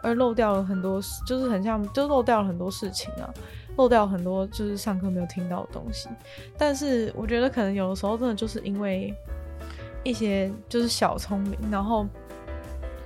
[0.04, 3.34] 而漏掉了很多，就是很像，就漏掉了很多事情啊，
[3.78, 6.08] 漏掉很多就是上课没有听到的东西。
[6.56, 9.12] 但是我觉得可能有的时候真的就是因为
[10.04, 12.06] 一些就是小聪明，然后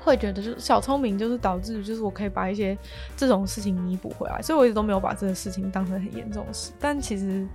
[0.01, 2.77] 会觉得就是小聪明就是导致就是我可以把一些
[3.15, 7.47] 这种事情弥补回来，所以我一直都没有把这个事情当成很严重的事，但其实。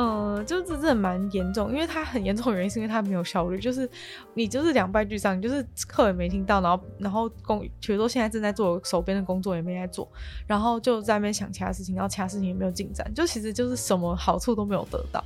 [0.00, 3.90] 嗯，就是真的蛮严重，因为它很严重的原因是因为它没有效率，就是
[4.32, 10.08] 你就是两败俱伤，就是课也没听到，然后然后工，比如说现在正在做手边的工作也没在做，
[10.46, 15.20] 然后就在那边想其他事情，然后其他事情也没有进展，就其实就是什么好处都没有得到，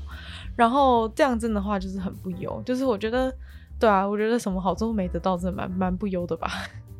[0.57, 3.31] 然后这样真的话就是很不优，就是我觉得，
[3.79, 6.51] 对啊，我觉得什么好处都没得到，真的蛮蛮不优的吧，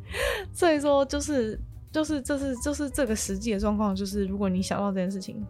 [0.53, 1.59] 所以说就是。
[1.93, 5.45] 就是这是就是这个实际的状况，就是如果你想到这件事情，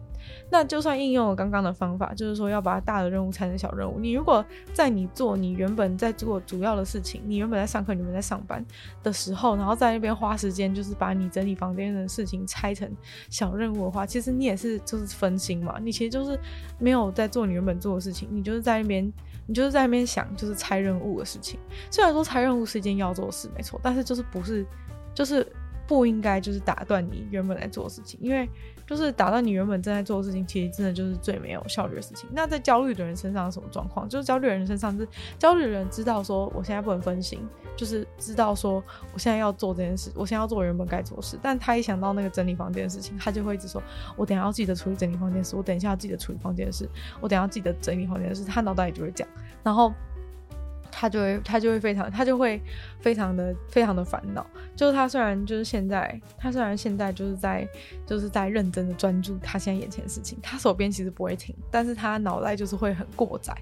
[0.50, 3.98] 那就算应用了刚刚的方法，就是说要把大的任务拆成小任务。
[3.98, 8.62] 你如果在你做你原本在做主要的事情，你原本在上课，你们在上班
[9.02, 12.94] 的时候，然后在那边花时间，就是把你整理房间的事情拆成
[13.30, 15.78] 小任务的话，其实你也是就是分心嘛。
[15.80, 16.38] 你其实就是
[16.78, 19.10] 没有在做你原本做的事情，你就是在那边，
[19.46, 21.58] 你就是在那边想就是拆任务的事情。
[21.90, 24.66] 虽然说拆任务是一件要做的事，没错，但是就是不是
[25.14, 25.50] 就是。
[25.86, 28.48] 不应该就是打断你原本在做的事情，因为
[28.86, 32.28] 就是打断你原本正在做的事情，其实真的就是最没有效率的事情。
[32.32, 34.08] 那在焦虑的人身上是什么状况？
[34.08, 35.06] 就是焦虑的人身上是
[35.38, 37.40] 焦虑的人知道说我现在不能分心，
[37.76, 41.38] 就是知道说我现在要做这件事，我现在要做原本该做的事。
[41.42, 43.82] 但他一想到那个整理房间的事情，他就会一直说：
[44.16, 46.88] 我等下要记得处理整理房间的事，我等一下要记得处理房间的事，
[47.20, 48.44] 我等一下要记得整理房间的事。
[48.44, 49.28] 他脑袋里就会讲，
[49.62, 49.92] 然后。
[50.96, 52.62] 他就会，他就会非常，他就会
[53.04, 54.46] 非常的，非常的烦恼。
[54.74, 57.68] 就是他虽然就是现在，他虽然现在就是在，
[58.06, 63.54] 就是在认真的专注他现在眼前的事情，他手边其实不会停，但是他脑袋就是会很过载，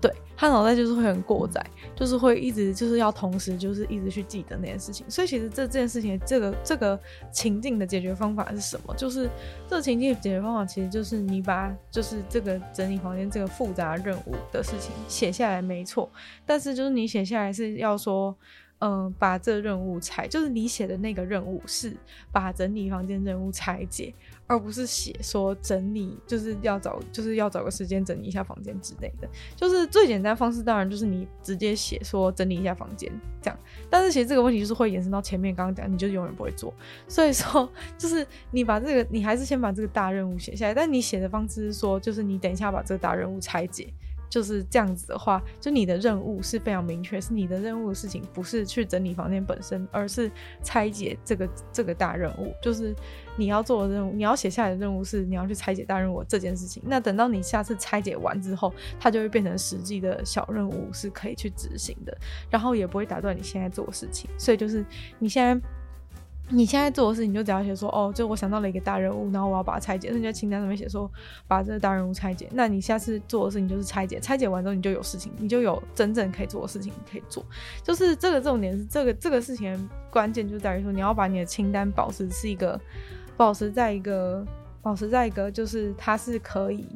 [0.00, 1.64] 对，他脑袋就是会很过载，
[1.96, 5.04] 就是会一直就是要同时就是一直去记得那件事情。
[5.10, 6.98] 所以其实这这件事情，这个这个
[7.32, 8.94] 情境的解决方法是什么？
[8.94, 9.28] 就是
[9.68, 16.08] 这个情境的解决方法其实就是你把就是这个整理房间这个复杂任务的事情写下来，没错，
[16.44, 16.60] 但。
[16.60, 18.36] 是，就是你写下来是要说，
[18.78, 21.96] 嗯、把这任务拆，就是你写的那个任务是
[22.30, 24.12] 把整理房间任务拆解，
[24.46, 29.26] 而不是写说整理，就是要找，就是要找个时间整理一下房间之类的。
[29.56, 33.10] 就是最简单方式，当然就是你直接写说整理一下房间
[33.40, 33.58] 这样。
[33.88, 36.72] 但是其实这个问题就是会延伸到前面刚刚讲，你就永远不会做。
[37.08, 43.88] 所以说，就是你把这个，你还是先把这个大任务写下来，但你写的方式是说，就是你等一下把这个大任务拆解。
[44.28, 50.30] 就是这样子的话，就你的任务是非常明确，是你的任务的事情不是去整理房间本身，而是
[50.62, 52.52] 拆解这个这个大任务。
[52.62, 52.94] 就是
[53.36, 56.82] 你要做的任务，你要写下来的任务是你要去拆解大任务这件事情。
[56.86, 62.16] 那等到你下次拆解完之后，它就会变成实际的小任务，是可以去执行的，
[62.50, 64.28] 然后也不会打断你现在做的事情。
[64.38, 64.84] 所以就是
[65.18, 65.68] 你现在。
[66.48, 71.10] 你现在做的事情就只要写说，哦，就我想到了一个大任务，然后我要把它拆解，那你在清单上面写说，
[71.48, 72.48] 把这个大任务拆解。
[72.52, 77.44] 那你下次做的事情就是拆解，拆解完之后你就有事情，你就有真正可以做的事情可以做。
[77.82, 82.80] 就是这个重点是这个这个事情关键就在于说，你要把你的清单保持是一个，
[83.36, 84.46] 保持在一个，
[84.80, 86.86] 保持在一个，就是它是可以。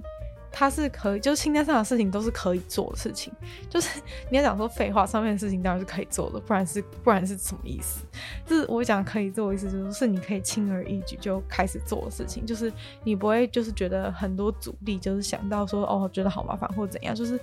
[0.52, 3.32] 它是可以，就是清单上的事情都是可以做的事情。
[3.68, 8.04] 就是你要讲说废话，上面的事情当然是可以做的，不然是不然是什么意思？
[8.44, 12.44] 就是我讲可以做的意思，就是你可以轻而易举就开始做的事情。
[12.44, 12.72] 就是
[13.04, 17.14] 你不会就是觉得很多阻力，就是想到说哦，觉得好麻烦或怎样。
[17.14, 17.38] 就是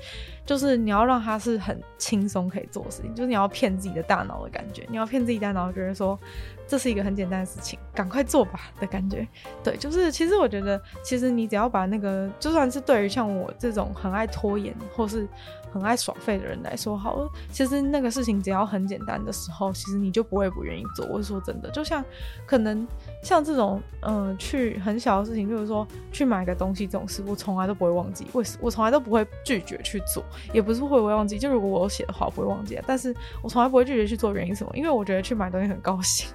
[0.46, 6.20] 就是你要让它是很轻松可以做的事情，就是你要骗自己的大脑的感觉，你要骗自己大脑觉得说。
[6.68, 9.28] 这是一个很简单的事情，赶快做吧的感觉。
[9.64, 15.28] 对，就是其实我觉得，其实你只要把那个，就算是对于像我这种很爱拖延或是
[15.72, 21.06] 很爱耍废的人来说，好了，其实那个事情只要很简单的时候，其实你就不会不愿意做。
[21.08, 22.04] 我是说真的，就像
[22.46, 22.88] 可能
[23.24, 28.28] 像这种，嗯、去很小的事情，就是说去买个东西这种事，我从来都不会忘记。
[28.34, 28.58] 为什？
[28.62, 31.38] 我从来都不会拒绝去做，也不是会不会忘记。
[31.38, 32.80] 就如果我写的话，我不会忘记。
[32.86, 34.72] 但是我从来不会拒绝去做，原因什么？
[34.76, 36.28] 因为我觉得去买东西很高兴。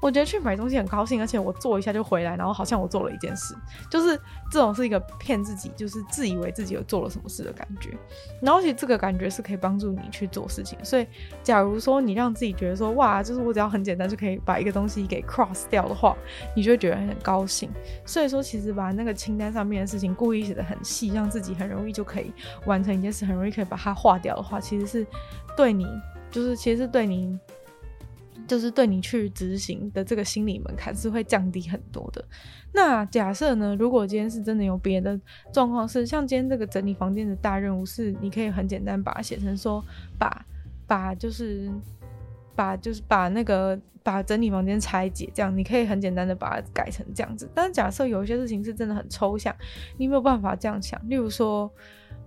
[0.00, 3.54] 我觉得去买东西很高兴，而且我做一下就回来，然后好像我做了一件事，
[3.90, 4.18] 就是
[4.50, 7.90] 这种是一个骗自己，就是自以为自己有做了什么事的感觉。
[8.40, 10.78] 然后其实这个感觉是可以帮助你去做事情。
[10.84, 11.06] 所以，
[11.42, 16.16] 假如说你让自己觉得说，哇，就是我只要很简单就可以把一个东西给 cross 掉的话，
[16.54, 17.70] 你就会觉得很高兴。
[18.04, 22.32] 所以说，其实把那个清单上面的事情故意写得很细，让自己很容易就可以
[22.66, 25.06] 完成一件事，很容易可以把它划掉的话，其实是
[25.56, 25.86] 对你，
[26.30, 27.38] 就是其实是对你。
[28.46, 32.24] 就是对你去执行的这个心理门槛是会降低很多的。
[32.72, 35.18] 那假设呢，如果今天是真的有别的
[35.52, 39.82] 状况，是像今天这个整理房间的大任务，是你可以很简单把它写成说，
[40.18, 40.44] 把
[40.86, 41.70] 把就是
[42.54, 47.48] 把就是把那个把整理房间拆解，这样你可以很简单的把它改成这样子。
[47.54, 49.54] 但是假设有一些事情是真的很抽象，
[49.96, 51.00] 你没有办法这样想。
[51.08, 51.70] 例如说，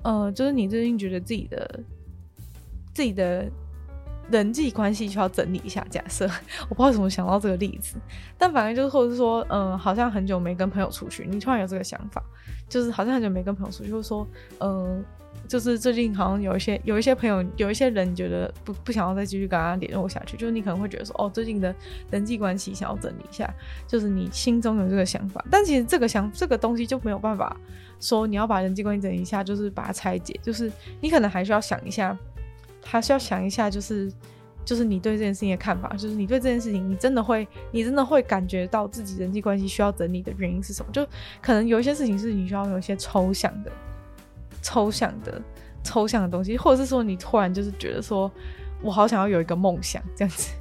[0.02, 1.84] 呃，就是你最近觉得自己的
[2.94, 3.50] 自己的。
[4.32, 5.86] 人际关系需要整理一下。
[5.90, 6.26] 假设
[6.70, 7.96] 我不知道怎么想到这个例子，
[8.38, 12.22] 但反正就是，或者是说，嗯、好像很久没跟朋友出去，你突然有这个想法，
[12.68, 14.28] 就是好像很久没跟朋友出去，就是说，
[14.60, 15.04] 嗯、
[15.48, 21.74] 就是最近好像有一些有一些朋友，有一些人觉得不不想要再继续跟他联络下去，就是你可能会觉得说，哦，最近的
[22.12, 23.52] 人际关系想要整理一下，
[23.88, 27.56] 就是你心中有这个想法，但其实这个想这个东西就没有办法
[28.00, 32.18] 说你要把人际关系整理一下，就是把它拆解，就是你可能还需要想一下。
[32.84, 34.12] 还是要想一下，就是，
[34.66, 40.92] 就是你对这件事情的看法，就是你对这件事情，你真的会，你真的会感觉到自己人际关系需要整理的原因是什么？
[40.92, 41.06] 就
[41.42, 43.72] 可能有一些事情是你需要有一些抽象的、
[44.62, 45.42] 抽象的、
[45.84, 48.32] 抽象的东西，或者是说你突然就是觉得说，
[48.82, 50.54] 我好想要有一个梦想这样子。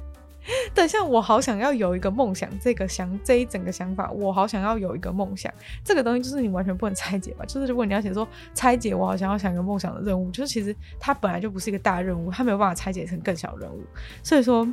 [0.73, 5.51] 等一下我好想要有一个梦想，这个想这一整个想法，我好想要有一个梦想，
[5.83, 7.45] 这个东西就是你完全不能拆解吧？
[7.45, 13.83] 就是如果你要写说拆解，我好想要想一个梦想的任务，就是其实它本来就不是一个大任务，它没有办法拆解成更小任务，
[14.23, 14.67] 所以说，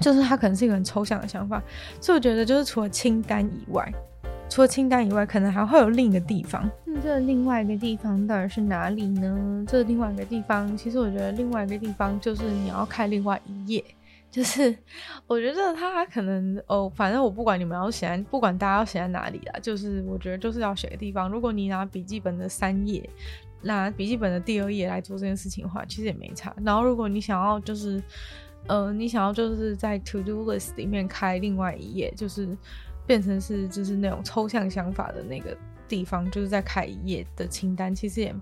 [0.00, 1.62] 就是它可能是一个很抽象的想法。
[2.00, 3.92] 所以我觉得，就是除了清单以外，
[4.48, 6.68] 除了清单以外，可能还会有另一个地方。
[6.84, 9.64] 那这另外一个地方到底是哪里呢？
[9.66, 13.84] 这另外一个地方，其实我觉得另外一个地方就是你要看另外一页。
[14.32, 14.74] 就是
[15.26, 21.28] 我觉得他可能哦，反正我不管你们要写在，不管大家要写在哪里啦，就是我觉得就是要写的地方。
[21.28, 23.06] 如果你拿笔记本的三页，
[23.60, 26.56] 拿笔记本的第二页来做这件事情的话，其实也没差。
[26.64, 28.02] 然后如果你想要就是，
[28.68, 32.56] 呃，你想要就是在 to do list 里面开另外一页，就是
[33.06, 35.54] 变成是就是那种抽象想法的那个。
[35.92, 38.34] 地方就是在开一页的清单，其实也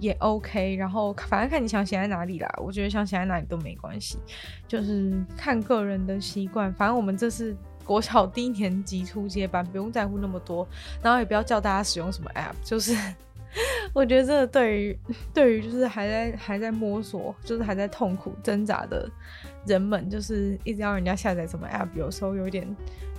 [0.00, 0.74] 也 OK。
[0.76, 4.16] 然后反正看你想写在哪里啦，我觉得想写在哪里都没关系，
[4.66, 6.72] 就是看个人的习惯。
[6.72, 10.66] 反正我们这是国小低年级初阶班，不用在乎那么多，
[11.02, 12.54] 然后也不要叫大家使用什么 App。
[12.64, 12.96] 就是
[13.92, 14.98] 我觉得这对于
[15.34, 19.06] 对于就是还在还在摸索，就是还在痛苦挣扎的
[19.66, 22.66] 人们，就是一直要人家下载什么 App，有时候有点。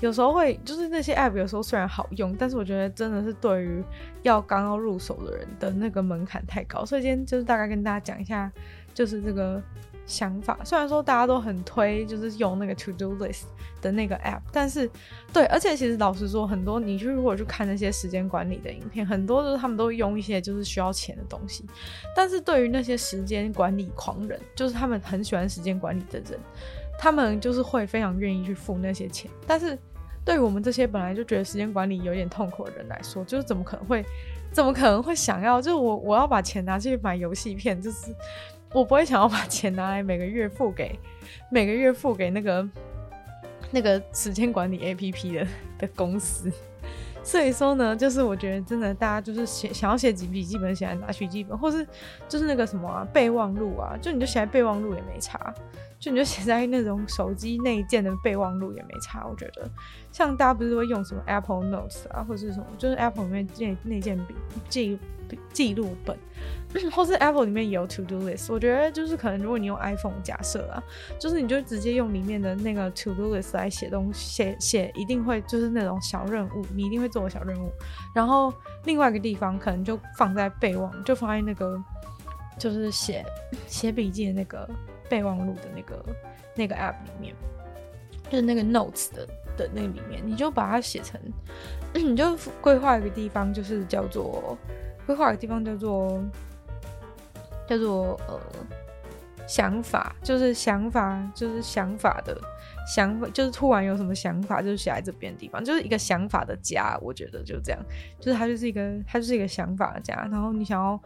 [0.02, 3.82] 有时候会就是那些 app 有时候虽然好用，但是我觉得真的是对于
[4.24, 8.52] 要刚要入手的人的那个门槛太高，所以今天就是大概跟大家讲一下，
[8.94, 9.64] 就是这个
[10.06, 10.58] 想法。
[10.64, 13.44] 虽然说大家都很推，就是用那个 to do list
[13.82, 14.90] 的那个 app，但是
[15.34, 21.66] 对，而且其实老实说，很多你去如果去看那些时间管理的影片，很多都是他们都用一些就是需要钱的东西。
[22.16, 26.40] 但是对于那些时间管理狂人，就是他们很喜欢时间管理的人。
[26.98, 29.78] 他们就是会非常愿意去付那些钱，但是
[30.24, 34.02] 对于我们这些本来就觉得时间管理有点痛苦的人来说，就是怎么可能会，
[34.54, 35.62] 怎么可能会想要？
[35.62, 38.16] 就是我我要把钱拿去买游戏片，就是
[38.76, 41.00] 我不会想要把钱拿来每个月付给
[41.50, 42.68] 每个月付给那个
[43.72, 45.48] 那个时间管理 APP 的
[45.80, 46.52] 的公司。
[47.24, 51.88] 所以说呢，就是我觉得真的，大家就是写想要写几笔记本，写在拿笔记本，或是
[52.28, 55.56] 就是那个什么啊备忘录啊，就你就写在备忘录也没差，
[56.06, 59.26] 就你就写在那种手机内建的备忘录也没差。
[59.26, 59.68] 我觉得，
[60.12, 64.36] 像大家不是会用什么 Apple Notes 啊，或者是什么，就是 Apple 里面内内建笔
[64.70, 65.00] 记
[65.52, 66.16] 记录本。
[66.92, 70.84] 或是 Apple 里面有 To Do List，我觉得就是可能如果你用 iPhone，假设啊，
[71.18, 77.72] 就是你就直接用里面的那个 To Do List 来写东，写写一定会就是那种小任务，你一定会做的小任务。
[78.14, 78.54] 然后
[78.84, 81.82] 另外一个地方可能就放在备忘，就放在那个
[82.60, 83.26] 就是写
[83.66, 84.70] 写笔记的那个
[85.10, 86.06] 备忘录的那个
[86.56, 87.36] 那个 App 里面，
[88.30, 89.26] 就是那个 Notes 的
[89.58, 91.20] 的那个里面，你就把它写成，
[91.94, 94.58] 你就规划一个地方，就是叫做
[95.06, 96.22] 规划一个地方叫做。
[97.68, 98.40] 叫做呃
[99.48, 102.40] 想法，就是想法，就是想法的
[102.86, 106.98] 想法，就是突然有什么想法，就是写在这边的地方，就是一个想法的家。
[107.02, 107.82] 我觉得就这样，
[108.20, 110.16] 就是它就是一个，它就是一个想法的家。
[110.32, 111.00] 然后你想要，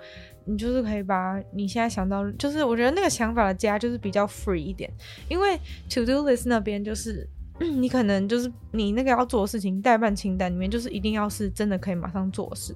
[0.45, 4.91] 你就是可以把你现在想到，就是我觉得那个想法的家就是比较 free 一点，
[5.27, 5.57] 因为
[5.89, 7.27] to do list 那边就是。
[7.59, 12.73] 你可能就是你那个要做的事情，待办清单里面就是一定要是真的可以马上做事，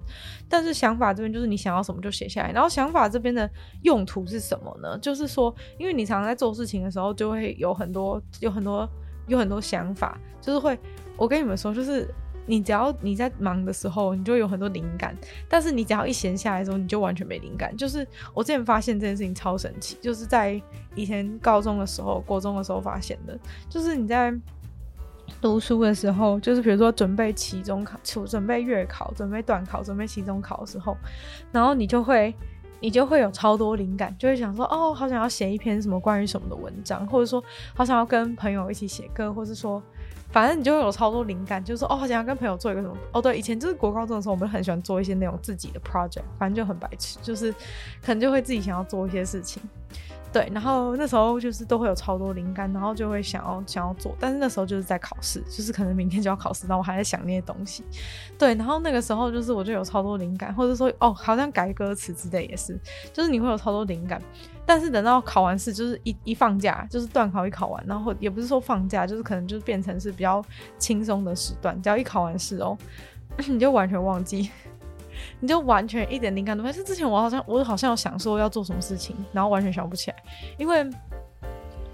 [0.49, 3.49] 但是想法这边就是你想要什么就写下来，然后想法这边的
[3.83, 4.97] 用途是什么呢？
[4.99, 8.89] 就是说，因为你常常在做事情的时候，就会有很多、有很多、
[9.27, 10.77] 有很多想法，就是会，
[11.15, 12.13] 我跟你们说，就是
[12.45, 15.15] 你只要你在忙的时候，你就有很多灵感，
[15.47, 17.75] 但是你只要一闲下来的时候，你就完全没灵感。
[17.77, 20.61] 就是我之前发现这件事情超神奇，就是在
[20.93, 24.37] 以前高中的时候、国中的时候发现的，就是你在。
[25.41, 30.95] 读书的时候，就是比如说准备期中考、准备月考、准备段考、准备期中考的时候，
[31.51, 32.33] 然后你就会，
[32.79, 37.43] 你就会有超多灵感，就会想说，哦，好想要写一篇什么关于什么的文章，或者说，
[37.73, 39.81] 好想要跟朋友一起写歌，或者说，
[40.29, 47.51] 反正你就会有超多灵感，就是说，哦，好想要跟朋友做一个什么，哦，对，以前就是国高中的时候，我们很喜欢做一些那种自己的 project，反正就很白痴，就是
[48.01, 49.61] 可能就会自己想要做一些事情。
[50.33, 57.83] 对，然后那时候就是都会有超多灵感，然后就会想要想要做，但是那时候就是在考试，就是可能明天就要考试，然后我还在想那些东西。
[58.35, 62.75] 对，然后那个时候就是我就有超多灵感，或者说哦，好像改歌词之类也是，
[63.13, 64.19] 就是你会有超多灵感，
[64.65, 70.43] 但是等到考完试，就是一一放假，就是段考一考完，然后也不是说放假，就是可能就是变成是比较
[70.79, 72.75] 轻松的时段，只要一考完试哦，
[73.47, 74.49] 你就完全忘记。
[75.39, 76.73] 你就完全一点灵感都没有。
[76.73, 80.17] 是之前我好像我好像有想说要做什么事情，然后完全想不起来，
[80.57, 80.79] 因为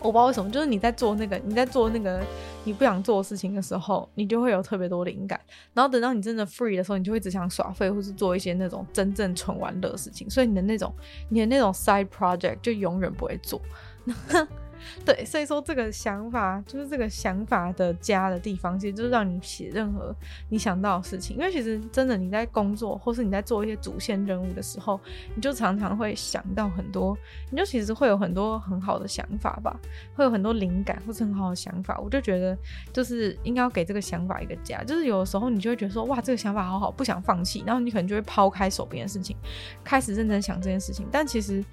[0.01, 2.21] 我不知道为什么，就是你在做那个你在做那个
[2.63, 5.39] 你不想做的事情的时候，你就会有特别多灵感，
[5.73, 10.93] 然后等到你真的 free 的时候，你就会只想耍废或是做一些那种真正纯玩乐的事情，所以你的那种
[11.27, 13.61] 你的那种 side project 就永远不会做。
[15.05, 20.15] 对，所以说这个想法就是这个想法的家的地方，其实就是让你写任何
[20.49, 21.37] 你想到的事情。
[21.37, 24.99] 因为其实真的你在工作，或是你在做一些主线任务的时候，
[25.35, 27.17] 你就常常会想到很多，
[27.51, 29.79] 你就其实会有很多很好的想法吧，
[30.15, 31.99] 会有很多灵感或是很好的想法。
[32.03, 32.57] 我就觉得
[32.93, 34.83] 就是应该要给这个想法一个家。
[34.83, 39.35] 就是有的时候你就会觉得说，哇，这个想法好好，不想放弃，然后你可能就会抛开手边的事情，
[39.83, 41.07] 开始认真想这件事情。
[41.11, 41.63] 但其实。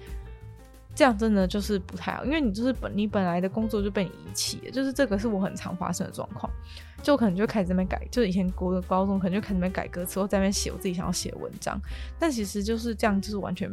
[0.97, 6.51] 这样真的就是不太好，因为你就是本你本来的工作就被你遗弃了，就是这个是我很常发生的状况，
[7.03, 11.79] 就可能就开始在那边改，就是以前国的高中可能就开始在那边改歌词，或在那边写我自己想要写的文章，
[12.17, 13.69] 但其实就是这样，就是完全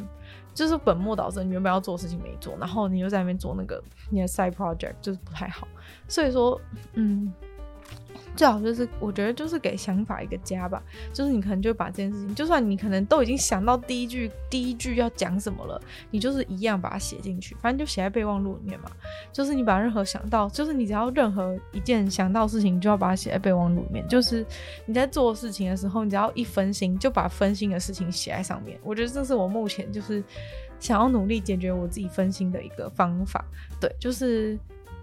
[0.53, 5.67] 就是本末倒置，你原本要做的事情没做，然后你又在那边做那个你的 side project，就是不太好，
[6.07, 6.61] 所以说，
[6.93, 7.33] 嗯。
[8.37, 10.83] 最好就是，我觉得就是给想法一个家吧。
[11.13, 15.81] 就是你可能就把这件事情，就算你可能都已经想到第一句，第一句要讲什么了，
[16.11, 18.91] 你就是一样把它写进去，反正就写在备忘录里面嘛。
[19.33, 24.07] 就是你把任何想到，就是你只要任何一件想到事情，就要把它写在备忘录里面。
[24.09, 24.45] 就是
[24.87, 28.79] 你在做事情的时候，你只要一分心，就把分心的事情写在上面。
[28.83, 30.23] 我觉得这是我目前就是
[30.81, 33.45] 想要努力解决我自己分心的一个方法。
[33.81, 34.59] 对，就是。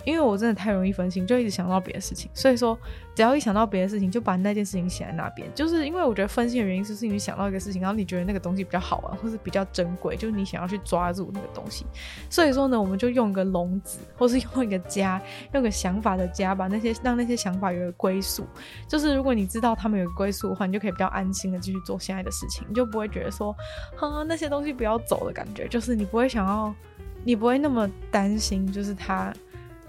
[0.06, 2.78] 因为我真的太容易分心，就一直想到别的事情，所以说
[3.16, 5.48] 只要一想到别的事情，就把那件事情写在那边。
[5.54, 11.86] 就是因为我觉得分心的原因，就是因为想到一个事情，然后你觉得那个东西比较好玩，或是比较珍贵，就是你想要去抓住那个东西。
[12.30, 15.22] 所以说呢，我们就用一个笼子，或是用一个家，
[15.54, 18.46] 用个想法的家，把那些让那些想法有个归宿。
[18.88, 23.56] 就是如果你知道他们有个归宿的话，你就可以比较安心的继续做现在的事情，你就不会觉得说，
[23.96, 25.68] 哈，那些东西不要走的感觉。
[25.68, 26.74] 就是你不会想要，
[27.24, 29.34] 你不会那么担心，就是他。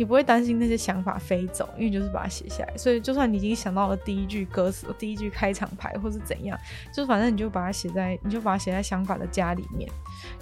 [0.02, 2.76] 你不会担心那些想法飞走，因为就是把它写下来。
[2.76, 6.58] 所以就算你已经想到了第一句歌词、第一句开场牌，或是怎样，
[6.92, 9.88] 就反正你就把它写在，你就把它写在想法的家里面。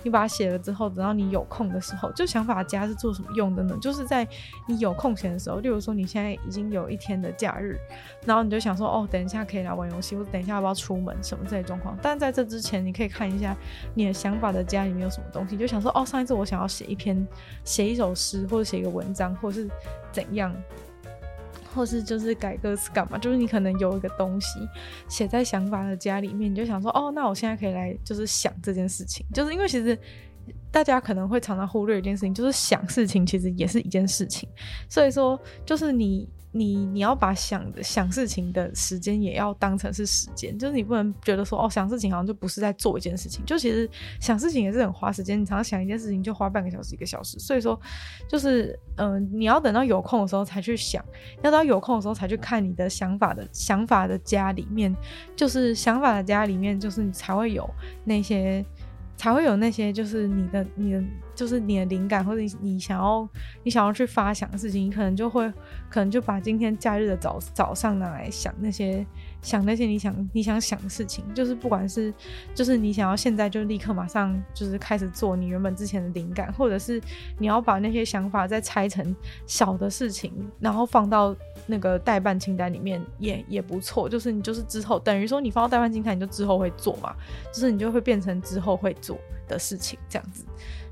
[0.02, 3.76] 你把它写了之后，等到你有空的时候，就想法家是做什么用的呢？
[3.80, 4.26] 就是在
[4.66, 7.78] 你有空闲的时候，例如说你现在已经有一天的假日，
[8.24, 11.98] 然后你就想说，哦，等一下可以来玩游戏，或者等一下要不要出门什么这些状况。
[12.00, 13.56] 但在这之前，你可以看一下
[13.94, 17.26] 你的想法的家里面有什么东西，就想说，哦，上一次我想要写一篇、
[17.64, 19.70] 写一首诗，或者写一个文章，或者是
[20.12, 20.54] 怎样。
[21.74, 23.18] 或是就是改歌词干嘛？
[23.18, 24.58] 就是你可能有一个东西
[25.08, 29.98] 写在想法的家里面，你就想说，哦，那我现在可以来就是想这件事情，就是因为其实
[30.70, 34.48] 大家可能会常常忽略一件事情，就是想事情其实也是一件事情，
[34.88, 36.28] 所以说就是你。
[36.52, 43.88] 你你要把想的想事情的时间也要当成是时间，就是你不能觉得说哦，想事情好像就不是在做一件事情，就其实
[44.20, 45.40] 想事情也是很花时间。
[45.40, 47.80] 你常常想一件事情就花半个小时一个小时，所以说
[48.28, 51.04] 就是嗯、你要等到有空的时候才去想，
[51.42, 54.94] 要到有空的时候才去看你的想法的想法的家里面，
[55.36, 57.68] 就是想法的家里面，就是你才会有
[58.04, 58.64] 那些。
[59.20, 61.04] 才会有那些，就是你的、你的，
[61.34, 63.28] 就是你的灵感，或者你想要、
[63.62, 65.46] 你想要去发想的事情，你可能就会，
[65.90, 69.06] 可能就把今天假日的早早上拿来想那些。
[69.42, 72.12] 想那些你想你想想的事情，就是不管是
[72.54, 77.00] 就是你想要现在就立刻马上就是开始做你原本之前的灵感，或者是
[77.38, 79.16] 你要把那些想法再拆成
[79.46, 81.34] 小的事情，然后放到
[81.70, 84.08] 那个代办清单里面也也不错。
[84.08, 87.14] 就是你就是之后等于说你放到代办清单，你就之后会做嘛，
[87.52, 89.16] 就是你就会变成之后会做
[89.48, 90.44] 的事情这样子。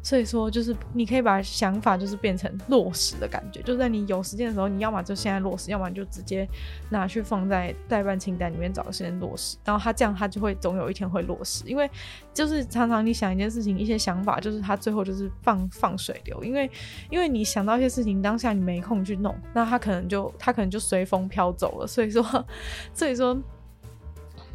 [0.02, 6.48] 所以说，就是你可以把想法就是变成落实的感觉，就在你有时间的时候，你要么就现在落实，要么你就直接
[6.90, 9.56] 拿去放在待办清单里面找时间落实。
[9.64, 11.64] 然后他这样，他就会总有一天会落实。
[11.66, 11.90] 因为
[12.32, 16.42] 就是常常你想一件事情，一些想法，就是他最后就是放放水流。
[16.42, 16.70] 因为
[17.10, 21.86] 因为你想到一些事情，当下你没空去弄，那他可能就他可能就随风飘走了。
[21.86, 22.22] 所以说，
[22.94, 23.38] 所以说。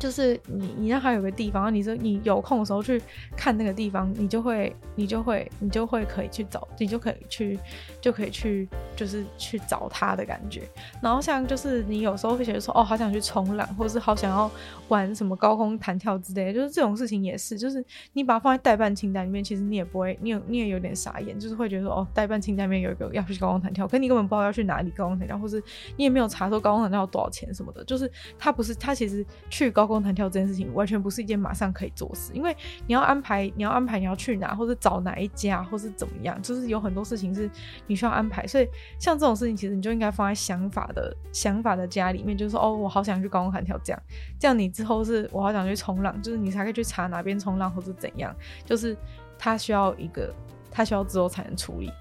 [0.04, 3.02] 就是你，你让他有个地方，你说你有空的时候去
[3.38, 7.58] 看那个地方，你就会，你就会，你就会可以去找，你就可以去，
[8.02, 10.64] 就可以去，就是去找他的感觉。
[11.02, 14.52] 然后像就是你有时候会觉得说，哦，好想去冲浪，或者是好想要
[14.90, 17.82] 玩什么高空弹跳之类，就是这种事情也是，就是
[18.12, 25.64] 你把它放在待办清单里面，其实你也不会，你有你也有点傻眼，就是会觉得说，哦，待办清单里面有一个要去高空弹跳，可你根本不知道要去哪里高空弹跳，或是
[25.96, 29.93] 你也没有查说高空弹跳多少钱什么的，就是他不是他其实去高空。
[29.94, 32.56] 高空弹跳这件事情完全不是一件马上可以做事，因为
[32.88, 37.48] 你要安排，你要安排你要去哪，或者找哪一家，或是怎么样，就是有很多事情是
[37.86, 38.48] 你需要安排。
[38.48, 38.68] 所以
[39.00, 44.02] 像这种事情，其实你就应该放在想法的想法的家里面，就是说哦，我好想去高空弹跳，这样
[44.40, 48.36] 这样你之后是我好想去冲浪，就是你才可以去查哪边冲浪或者怎样，
[48.66, 48.98] 就是
[49.38, 50.34] 它需要一个，
[50.72, 51.92] 它需要之后才能处理，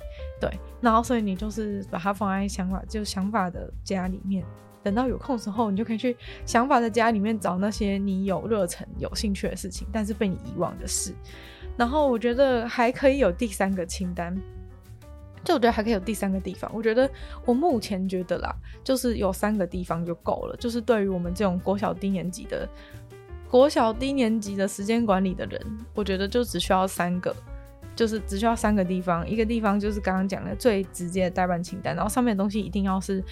[0.40, 4.42] 对，然后所以你就是把它放在想法就想法的家里面。
[4.82, 11.14] 等到有空时候，你就可以去想法的家里面找那些你有热忱、有兴趣的事情，但是被你遗忘的事。
[11.76, 14.36] 然后我觉得还可以有第三个清单，
[15.42, 16.70] 就我觉得还可以有第三个地方。
[16.74, 17.10] 我觉得
[17.44, 18.54] 我目前觉得啦，
[18.84, 20.56] 就是有三个地方就够了。
[20.56, 22.68] 就是对于我们这种国小低年级的
[23.48, 25.60] 国小低年级的时间管理的人，
[25.94, 27.34] 我觉得就只需要三个。
[28.02, 33.22] 就是只需要三个地方，一个地方就是刚刚讲的最直接的代办清单，然后上面的东西一定要是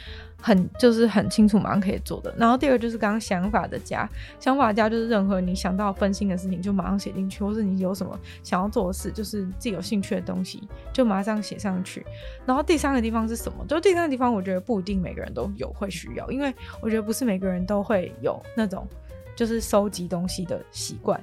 [0.40, 2.32] 很就是很清楚，马上可以做的。
[2.38, 4.08] 然后第二个就是刚刚想法的家，
[4.38, 10.62] 想法的家就是任何你想到分心的事情就马上写进去，或是你有什么想要做的事，就是自己有兴趣的东西
[10.92, 12.06] 就马上写上去。
[12.46, 13.66] 然后第三个地方是什么？
[13.66, 18.86] 就第三个地方，我觉得不一定每个人都有会需要，因为我觉得不是每个人都会有那种
[19.34, 21.20] 就是收集东西的习惯。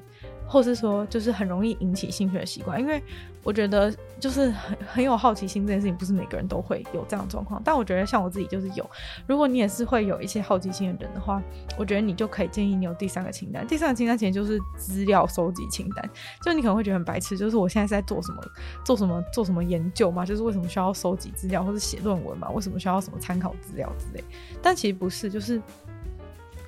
[0.50, 3.04] 或是说，就是很容易引起兴趣的习惯，因为
[3.48, 3.90] 我觉得
[4.20, 7.62] 就是很很有好奇心这件事情，不是每个人都会有这样的状况。
[7.64, 8.86] 但我觉得像我自己就是有，
[9.26, 11.42] 如果你也是会有一些好奇心的人的话，
[11.78, 13.66] 我觉得你就可以建议你有第三个清单。
[13.66, 16.10] 第三个清单其实就是资料收集清单，
[16.44, 18.44] 就你可能会觉得很白痴，就是我现在是在做什么，
[18.84, 20.26] 做什么，做什么研究嘛？
[20.26, 22.50] 就是为什么需要收集资料，或是写论文嘛？
[22.50, 24.22] 为什么需要什么参考资料之类？
[24.62, 25.62] 但其实不是，就是。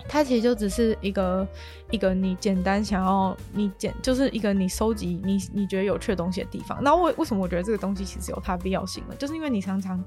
[0.10, 1.48] 它其实就只是一个
[1.92, 6.78] 一个你简单想要你简就是一个你收集你你觉得有趣的东西的地方。
[6.84, 9.16] 那为为什么我觉得这个东西其实有它必要性呢？
[9.18, 10.04] 就是因为你常常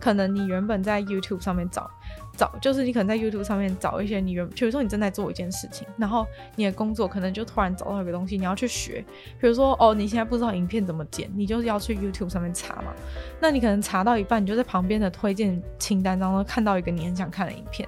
[0.00, 1.90] 可能你原本在 YouTube 上面找
[2.36, 6.26] 找，就是你可能在 YouTube 上面找一些你原比如说你正在做一件事情，然后
[6.56, 9.04] 你的工作可能就突然找到一个东西你要去学，
[9.38, 12.94] 比如说哦你现在不知道影片怎么剪，你就是要去 YouTube 上面查嘛。
[13.40, 17.86] 那你可能查到一半，你就在旁边的推荐清单当中看到一个你很想看的影片。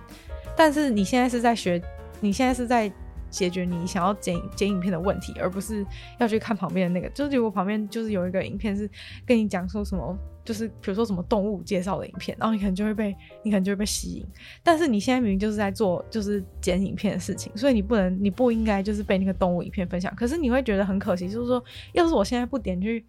[0.56, 1.80] 但是你现在是在学，
[2.20, 2.90] 你现在是在
[3.28, 5.84] 解决你想要剪剪影片的问题，而不是
[6.18, 7.12] 要去看旁边的那个。
[7.12, 8.88] 就是如果旁边就是有一个影片是
[9.26, 14.24] 跟你讲说什么，就是比如说什么动物介绍的影片，然后你可能就会被你可能就会被吸引。
[14.62, 20.14] 但是你现在明明就是在做就是剪影片的事情，所以你不能你不应该就是被那个动物影片分享。
[20.14, 23.04] 可是你会觉得很可惜，就是说，要是我现在不点去，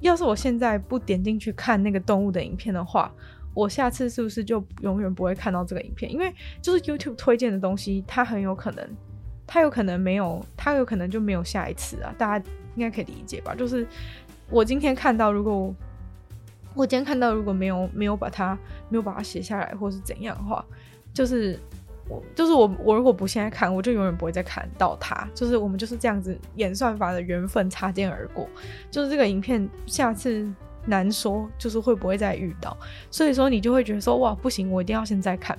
[0.00, 3.12] 要是我现在不点进去看那个动物的影片的话。
[3.56, 6.12] 我下次是不是就永远不会看到这个影片？
[6.12, 6.30] 因为
[6.60, 8.86] 就是 YouTube 推荐的东西，它很有可能，
[9.46, 12.14] 它有可能没有，它有可能就没有下一次啊！
[12.18, 12.44] 大家
[12.74, 13.54] 应该可以理解吧？
[13.54, 13.86] 就是
[14.50, 15.74] 我今天看到，如果
[16.74, 18.58] 我今天看到，如果没有没有把它
[18.90, 20.62] 没有把它写下来，或是怎样的话，
[21.14, 21.58] 就是
[22.10, 25.26] 我就是我我如果不现在看，我就永远不会再看到它。
[25.34, 28.46] 就是我们就是这样子演算法的缘分擦肩而过，
[28.90, 30.46] 就是这个影片下次。
[30.86, 32.76] 难说，就是会不会再遇到，
[33.10, 35.58] 所以说你就会觉得说哇不行，我一定要现在看，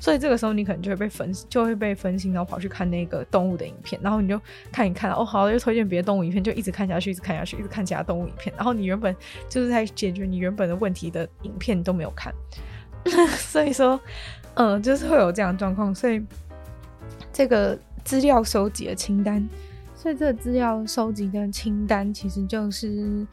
[0.00, 4.40] 所以这个时候你可能就会被分，就会被分心，然后跑去看那个动物的影片，然后你就
[4.72, 9.14] 看一看，哦好，又推荐别的动物影片，就一直看下去，一直看下去，一直看其他动物影片，然后你原本
[9.48, 12.32] 就是在解决你原本的问题的影片都没有看，
[13.36, 14.00] 所以说，
[14.54, 16.24] 嗯，就是会有这样的状况，所以
[17.32, 19.48] 这个资料收集的清单，
[19.94, 23.26] 所以这个资料收集的清单其实就是。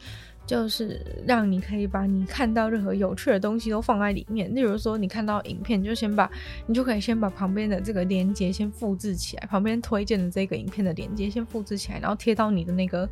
[0.46, 4.54] 就是让你可以把你看到任何有趣的东西都放在里面。
[4.54, 6.30] 例如说，你看到影片，就先把
[6.66, 13.08] 你就可以先把旁边的这个连接先复制起来，旁边推荐的这个影片的连接先复制起来，然后贴到你的那个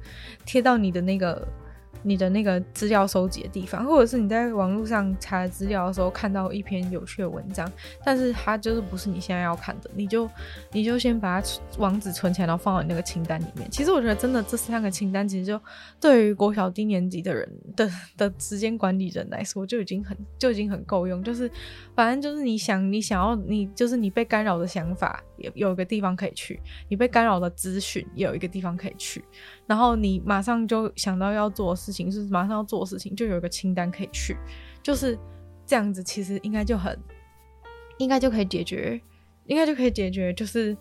[0.47, 1.47] 贴到你的那个。
[2.05, 7.71] 你的那个资料收集的地方，或者是你在网络上查资料的时候看到一篇有趣的文章，
[8.05, 10.29] 但是它就是不是你现在要看的，你就
[10.71, 11.49] 你就先把它
[11.79, 13.69] 网址存起来，然后放到你那个清单里面。
[13.71, 15.61] 其实我觉得真的这三个清单，其实就
[15.99, 21.23] 对于国小低年级的人的的时间管理人来说，就已经很就已经很够用。
[21.23, 21.51] 就是
[21.95, 29.25] 反正就是你想你想要你就是你被干扰的想法，有有一个地方可以去；你被干扰的资讯也有一个地方可以去。
[29.65, 34.37] 然后你马上就想到要做的事情，是马上要做的事情，就有一个清单可以去，
[34.83, 35.17] 就是
[35.65, 36.03] 这样子。
[36.03, 36.99] 其实应该就很，
[37.99, 39.01] 应该就可以解决，
[39.47, 40.77] 应该就可以解决，就是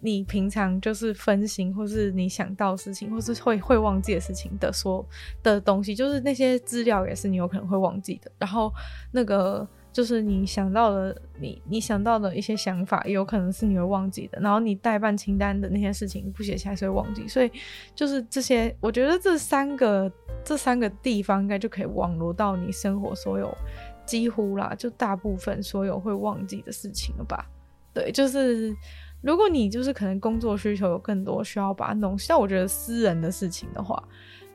[0.00, 5.06] 你平常就是分心，或是你想到事情，或是会会忘记的事情的说
[5.42, 8.32] 的东西，就是那些资料也是你有可能会忘记的。
[8.38, 8.72] 然后
[9.12, 9.68] 那个。
[9.94, 14.40] 就是你想到的，你你想到的一些想法，有可能是你会忘记的。
[14.40, 17.28] 然后你代办清单的那些事情不写下来，是会忘记。
[17.28, 17.50] 所以
[17.94, 20.10] 就是这些，我觉得这三个
[20.42, 23.56] 这三个地方应该就可以网罗到你生活所有
[24.04, 27.48] 几乎啦，就大部分所有会忘记的事情了吧？
[27.92, 28.74] 对，就是
[29.20, 34.02] 如果你就是可能工作需求有更多需要把它弄，像我觉得私人的事情的话，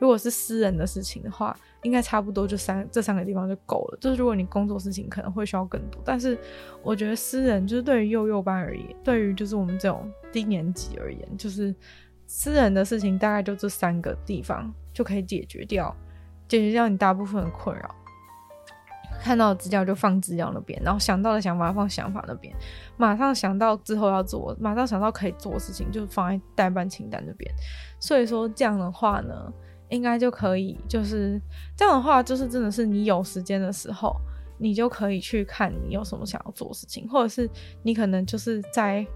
[0.00, 1.56] 如果是私人的事情的话。
[1.82, 3.98] 应该差不多就三这三个地方就够了。
[3.98, 6.38] 就是如果你工作事情可能会需要更多，但是
[6.82, 11.74] 我觉得私人就是对于幼幼班而言，对于就是我们这种低年级而言，就是
[12.26, 15.96] 私人的事情大概就这三个地方就可以解决掉，
[16.46, 17.94] 解决掉你大部分的困扰。
[19.22, 22.54] 看到资料就放资料那边，然后想到的想法放想法那边，
[22.98, 27.50] 马上想到之后要做，马上想到可以做的事情就放在代办清单那边。
[27.98, 29.52] 所以说这样的话呢，
[29.90, 31.40] 应该就可以，就是
[31.76, 34.16] 这样的话，就是真的是你有时间的时候，
[34.58, 37.48] 你就可以去看你有什么想要做的事情，或者是
[37.82, 39.06] 你可能就是在。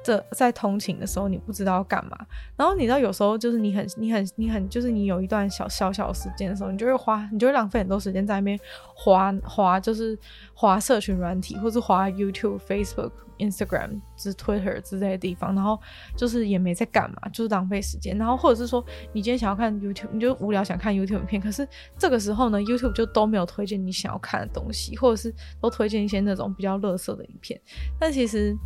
[0.00, 2.16] 这在通勤的时候，你不知道要干嘛，
[2.56, 8.58] 然后你知道有时候就是你很你很你很就是你有一段小小小时间的时候，你就会花你就会浪费很多时间在那边
[8.94, 10.16] 滑滑，就是
[10.54, 15.78] 滑社群软体，或是滑 YouTube、Facebook、Instagram、之 Twitter 之类的地方，然后
[16.16, 18.16] 就是也没在干嘛，就是浪费时间。
[18.18, 21.66] 然后或者是说你今天想要看 YouTube，你就无聊想看 YouTube 片，可是
[21.96, 27.60] 这个时候呢，YouTube 就都没有推荐你想要看的东西，或者是都推荐一些那种比较垃圾的影片，
[27.98, 28.56] 但其实。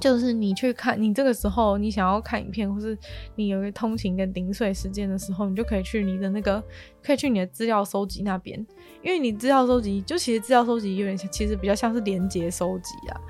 [0.00, 2.96] 就是你去看，你这个时候你想要看影片，或是
[3.34, 6.62] 你有一个通勤跟零碎时间的时候，你就可以去你的那个，
[7.02, 8.64] 可以去你的资料收集那边，
[9.02, 13.20] 因为你资料收集就其实资料收集有点像，其实比较像是连接收集啊。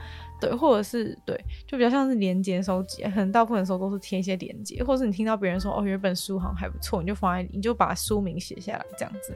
[0.41, 1.37] 对，或者是对，
[1.67, 9.35] 就比较像是连接收集，可能大部分的时候都是贴一些连接，或者是你听到别人说哦，有一本书好像还不错，你就放在，你就把书名写下来，这样子，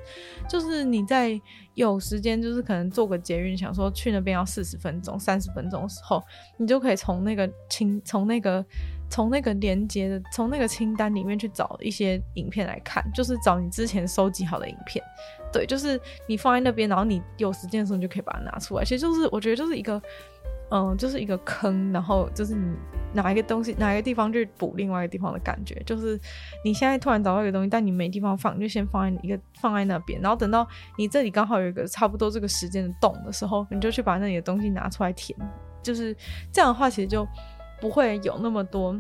[0.49, 1.41] 就是你在
[1.75, 6.23] 有时间，就是可能坐个捷运，想说去那边要四十分钟、三十分钟的时候，
[6.57, 8.65] 你就可以从那个清，从那个
[9.11, 15.05] 从那个连接的，从那个清单里面去找一些影片来看，就是找你之前收集好的影片，
[15.53, 20.01] 对，就是你放在那边，然后你有时间的时候，你就可以把它拿出来，其实就是我觉得就是一个。
[20.75, 22.75] 嗯，就是一个坑，然后就是你
[23.13, 26.19] 哪一个东西，哪一个地方去补另外一个地方的感觉，就是
[26.65, 30.67] 你现在突然找到一个东西，但你没地方放，你就先放在一个放在那边，然后等到
[30.97, 35.39] 你这里刚好有一个差不多这个时间的洞的时候，你就去把那里的东西拿出来填，
[35.83, 36.17] 就是
[36.51, 37.29] 这样的话，其实就
[37.79, 38.99] 不会有那么多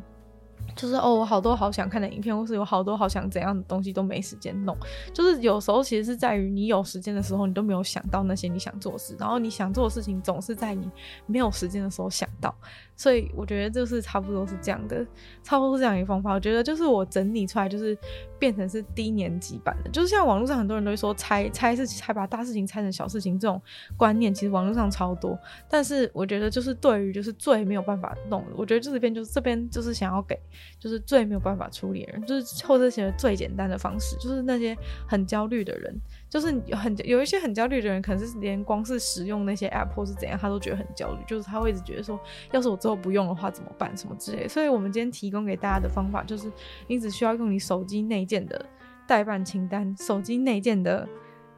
[0.74, 4.76] 就是哦，我好多好想看的影片，或是有好多好想怎样的东西都没时间弄。
[5.12, 10.90] 就是有时候其实是在于你有时间的时候，你都没有想到那些你想做的事，然后你想做的事情总是在你
[11.26, 12.54] 没有时间的时候想到。
[12.96, 15.04] 所以我觉得就是差不多是这样的，
[15.42, 16.32] 差不多是这样一个方法。
[16.34, 17.96] 我觉得就是我整理出来，就是
[18.38, 19.90] 变成是低年级版的。
[19.90, 23.60] 就是像网络上很多人都会说拆拆事情，拆把大事情拆成小事情这种
[23.96, 25.38] 观念，其实网络上超多。
[25.68, 30.38] 但是我觉得就是对于就是最没有办法弄，我觉得这边就是这边就是想要给。
[30.78, 34.76] 就是最没有办法处理的人，就是或者写最简单的方式，就是那些
[35.06, 35.94] 很焦虑的人，
[36.32, 42.18] 就是很有一些很焦虑的人，可能是连光是使用那些 app 或是怎样，他都觉得很焦虑，就是他会一直觉得说，
[42.52, 44.48] 要是我之后不用的话怎么办，什么之类。
[44.48, 46.50] 所以我们今天提供给大家的方法，就是
[46.86, 48.64] 你只需要用你手机内建的
[49.06, 51.06] 代办清单，手机内建的。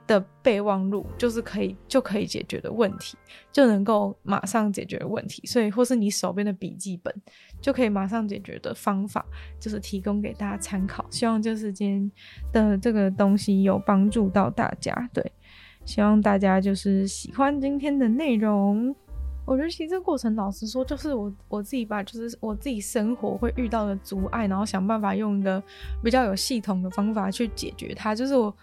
[0.06, 3.16] 的备忘录就是可以就可以解决的问题，
[3.50, 7.14] 就能够马上解决问题，所以或是你手边的笔记本
[7.60, 9.24] 就可以马上解决的方法，
[9.58, 11.06] 就是提供给大家参考。
[11.08, 12.12] 希望就是今天
[12.52, 15.32] 的这个东西有帮助到大家，对，
[15.86, 18.94] 希望大家就是喜欢今天的内容。
[19.46, 25.62] 我觉得其实这个过程，老实说，就是我我自己把就是我自己生活会遇到的阻碍，然后想办法用一个
[26.02, 28.54] 比较有系统的方法去解决它，就是我。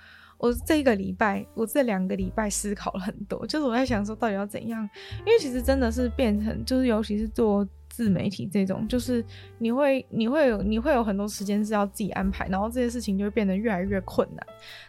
[0.42, 4.90] 我这个礼拜，我这两个礼拜思考了很多，就是我在想说到底要怎样，
[5.20, 9.24] 因为其实真的是变成，就是尤其是做自媒体这种，就是
[9.60, 14.44] 你会你会有你会有很多时间是要自己安排，然后这些事情就会变得越来越困难，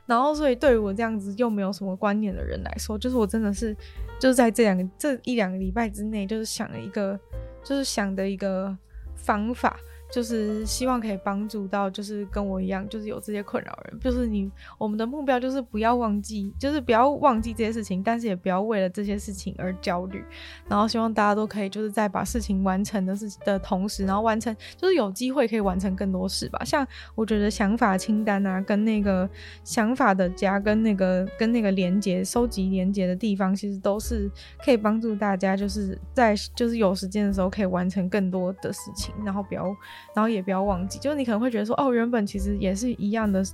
[0.07, 3.77] 然后所以对于我这样子又没有什么观念的人来说，就是我真的是
[4.19, 7.21] 就是在这两个这一两个礼拜之内，就是想了一个
[7.63, 8.75] 就是想的一个
[9.15, 9.79] 方法。
[10.13, 13.99] 就是希望可以帮助到，就是跟我一样，就是有这些困扰人。
[13.99, 20.23] 就是你，我们的目标就是不要忘记，就是不要忘记这些事情，但是也不要为了这些事情而焦虑。
[20.69, 26.63] 然后希望大家都可以，就是在把事情完成的事情的同时，然后完成，就是有机会可以完成更多事吧。
[26.63, 29.27] 像我觉得想法清单啊，跟那个
[29.65, 34.31] 想法的家，跟那个跟那个连接收集连接的地方，其实都是
[34.63, 39.75] 可以帮助大家，就是在就是有时间的时候可以完成更多的事情，然后不要。
[40.15, 43.45] 然后也不要忘记，就是你可能会觉得说，哦，原本其实也是一样的，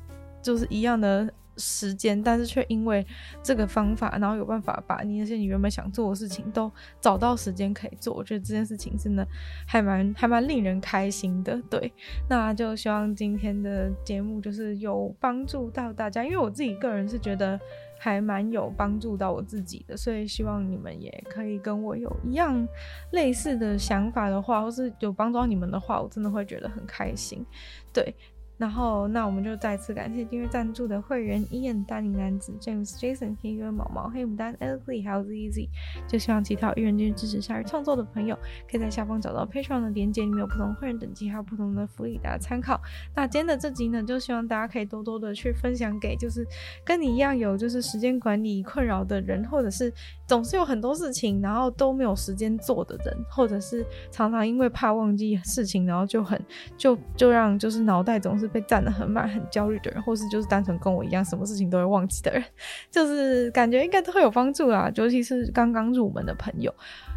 [0.42, 3.06] 就是一样的时间，但是却因为
[3.42, 6.70] 这个方法，然后有办法把你那些你原本想做的事情都
[7.00, 8.14] 找到时间可以做。
[8.14, 9.26] 我觉得这件事情真的
[9.66, 11.60] 还蛮还蛮令人开心的。
[11.68, 11.92] 对，
[12.28, 17.58] 那就希望今天的节目就是有帮助到大家，因为我自己个人是觉得。
[17.98, 22.66] 还蛮有帮助到我自己的，所以希望你们也可以跟我有一样
[23.12, 27.44] 类似的想法的话，或是有帮助到你们的话，我真的会觉得很开心，
[27.92, 28.14] 对。
[28.58, 35.68] 然后，那我们就再次感谢订阅赞助的会员：Ian、丹尼男子、James、Jason、黑哥、毛毛、黑牡丹、Alex、还有 ZZ。
[36.08, 38.36] 就希望其他有意愿继续支持鲨鱼创作的朋友，
[38.68, 42.80] 可以在下方找到 Patreon 的链接，里面有不同会员等级，还有不同的福利，大家参考。
[43.14, 46.44] 那今天的这集呢，就希望大家可以多多的去分享给，就是
[46.84, 49.94] 跟你一样有就是时间管理困扰的人，或者是
[50.26, 56.44] 总是有很多事情，然后都没有时间做的人，或者是常常因为怕忘记事情，然后就很
[56.76, 58.47] 就就让就是脑袋总是。
[58.48, 62.42] 被占得很满、很焦虑的人，或是就是单纯跟我一样，什么事情都会忘记的人，
[62.90, 64.90] 就是感觉应该都会有帮助啦。
[64.96, 66.74] 尤其是刚刚入门的朋友，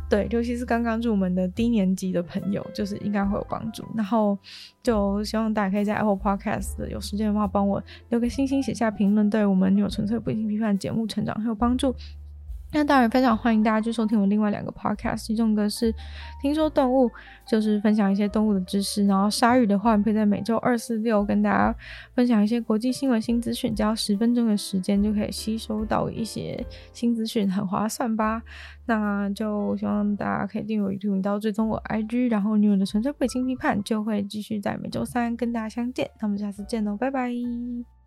[0.10, 3.84] 对，尤其是刚刚入门的低年级的朋友，就是应该会有帮助。
[3.96, 4.38] 然后
[4.84, 11.96] 就希望大家可以在 Apple Podcast 有时间的话，帮我留个星星，写下评论，对我们有纯粹不理性批判节目成长很有帮助。
[12.74, 15.94] 那当然非常欢迎大家去收听我另外两个 podcast，其中一个是
[16.42, 17.12] 听说动物，
[17.46, 21.76] 就是分享一些动物的知识，然后鲨鱼的话会在每周二、四、六跟大家
[22.16, 28.42] 分享一些国际新闻新资讯，只要十分钟的时间就可以吸收到一些新资讯，很划算吧？
[28.86, 38.01] 那就希望大家可以订阅我的频道，追踪我 IG，然后女友的纯粹不理性批判就会继续在每周三跟大家相见，那我们下次见喽，拜拜。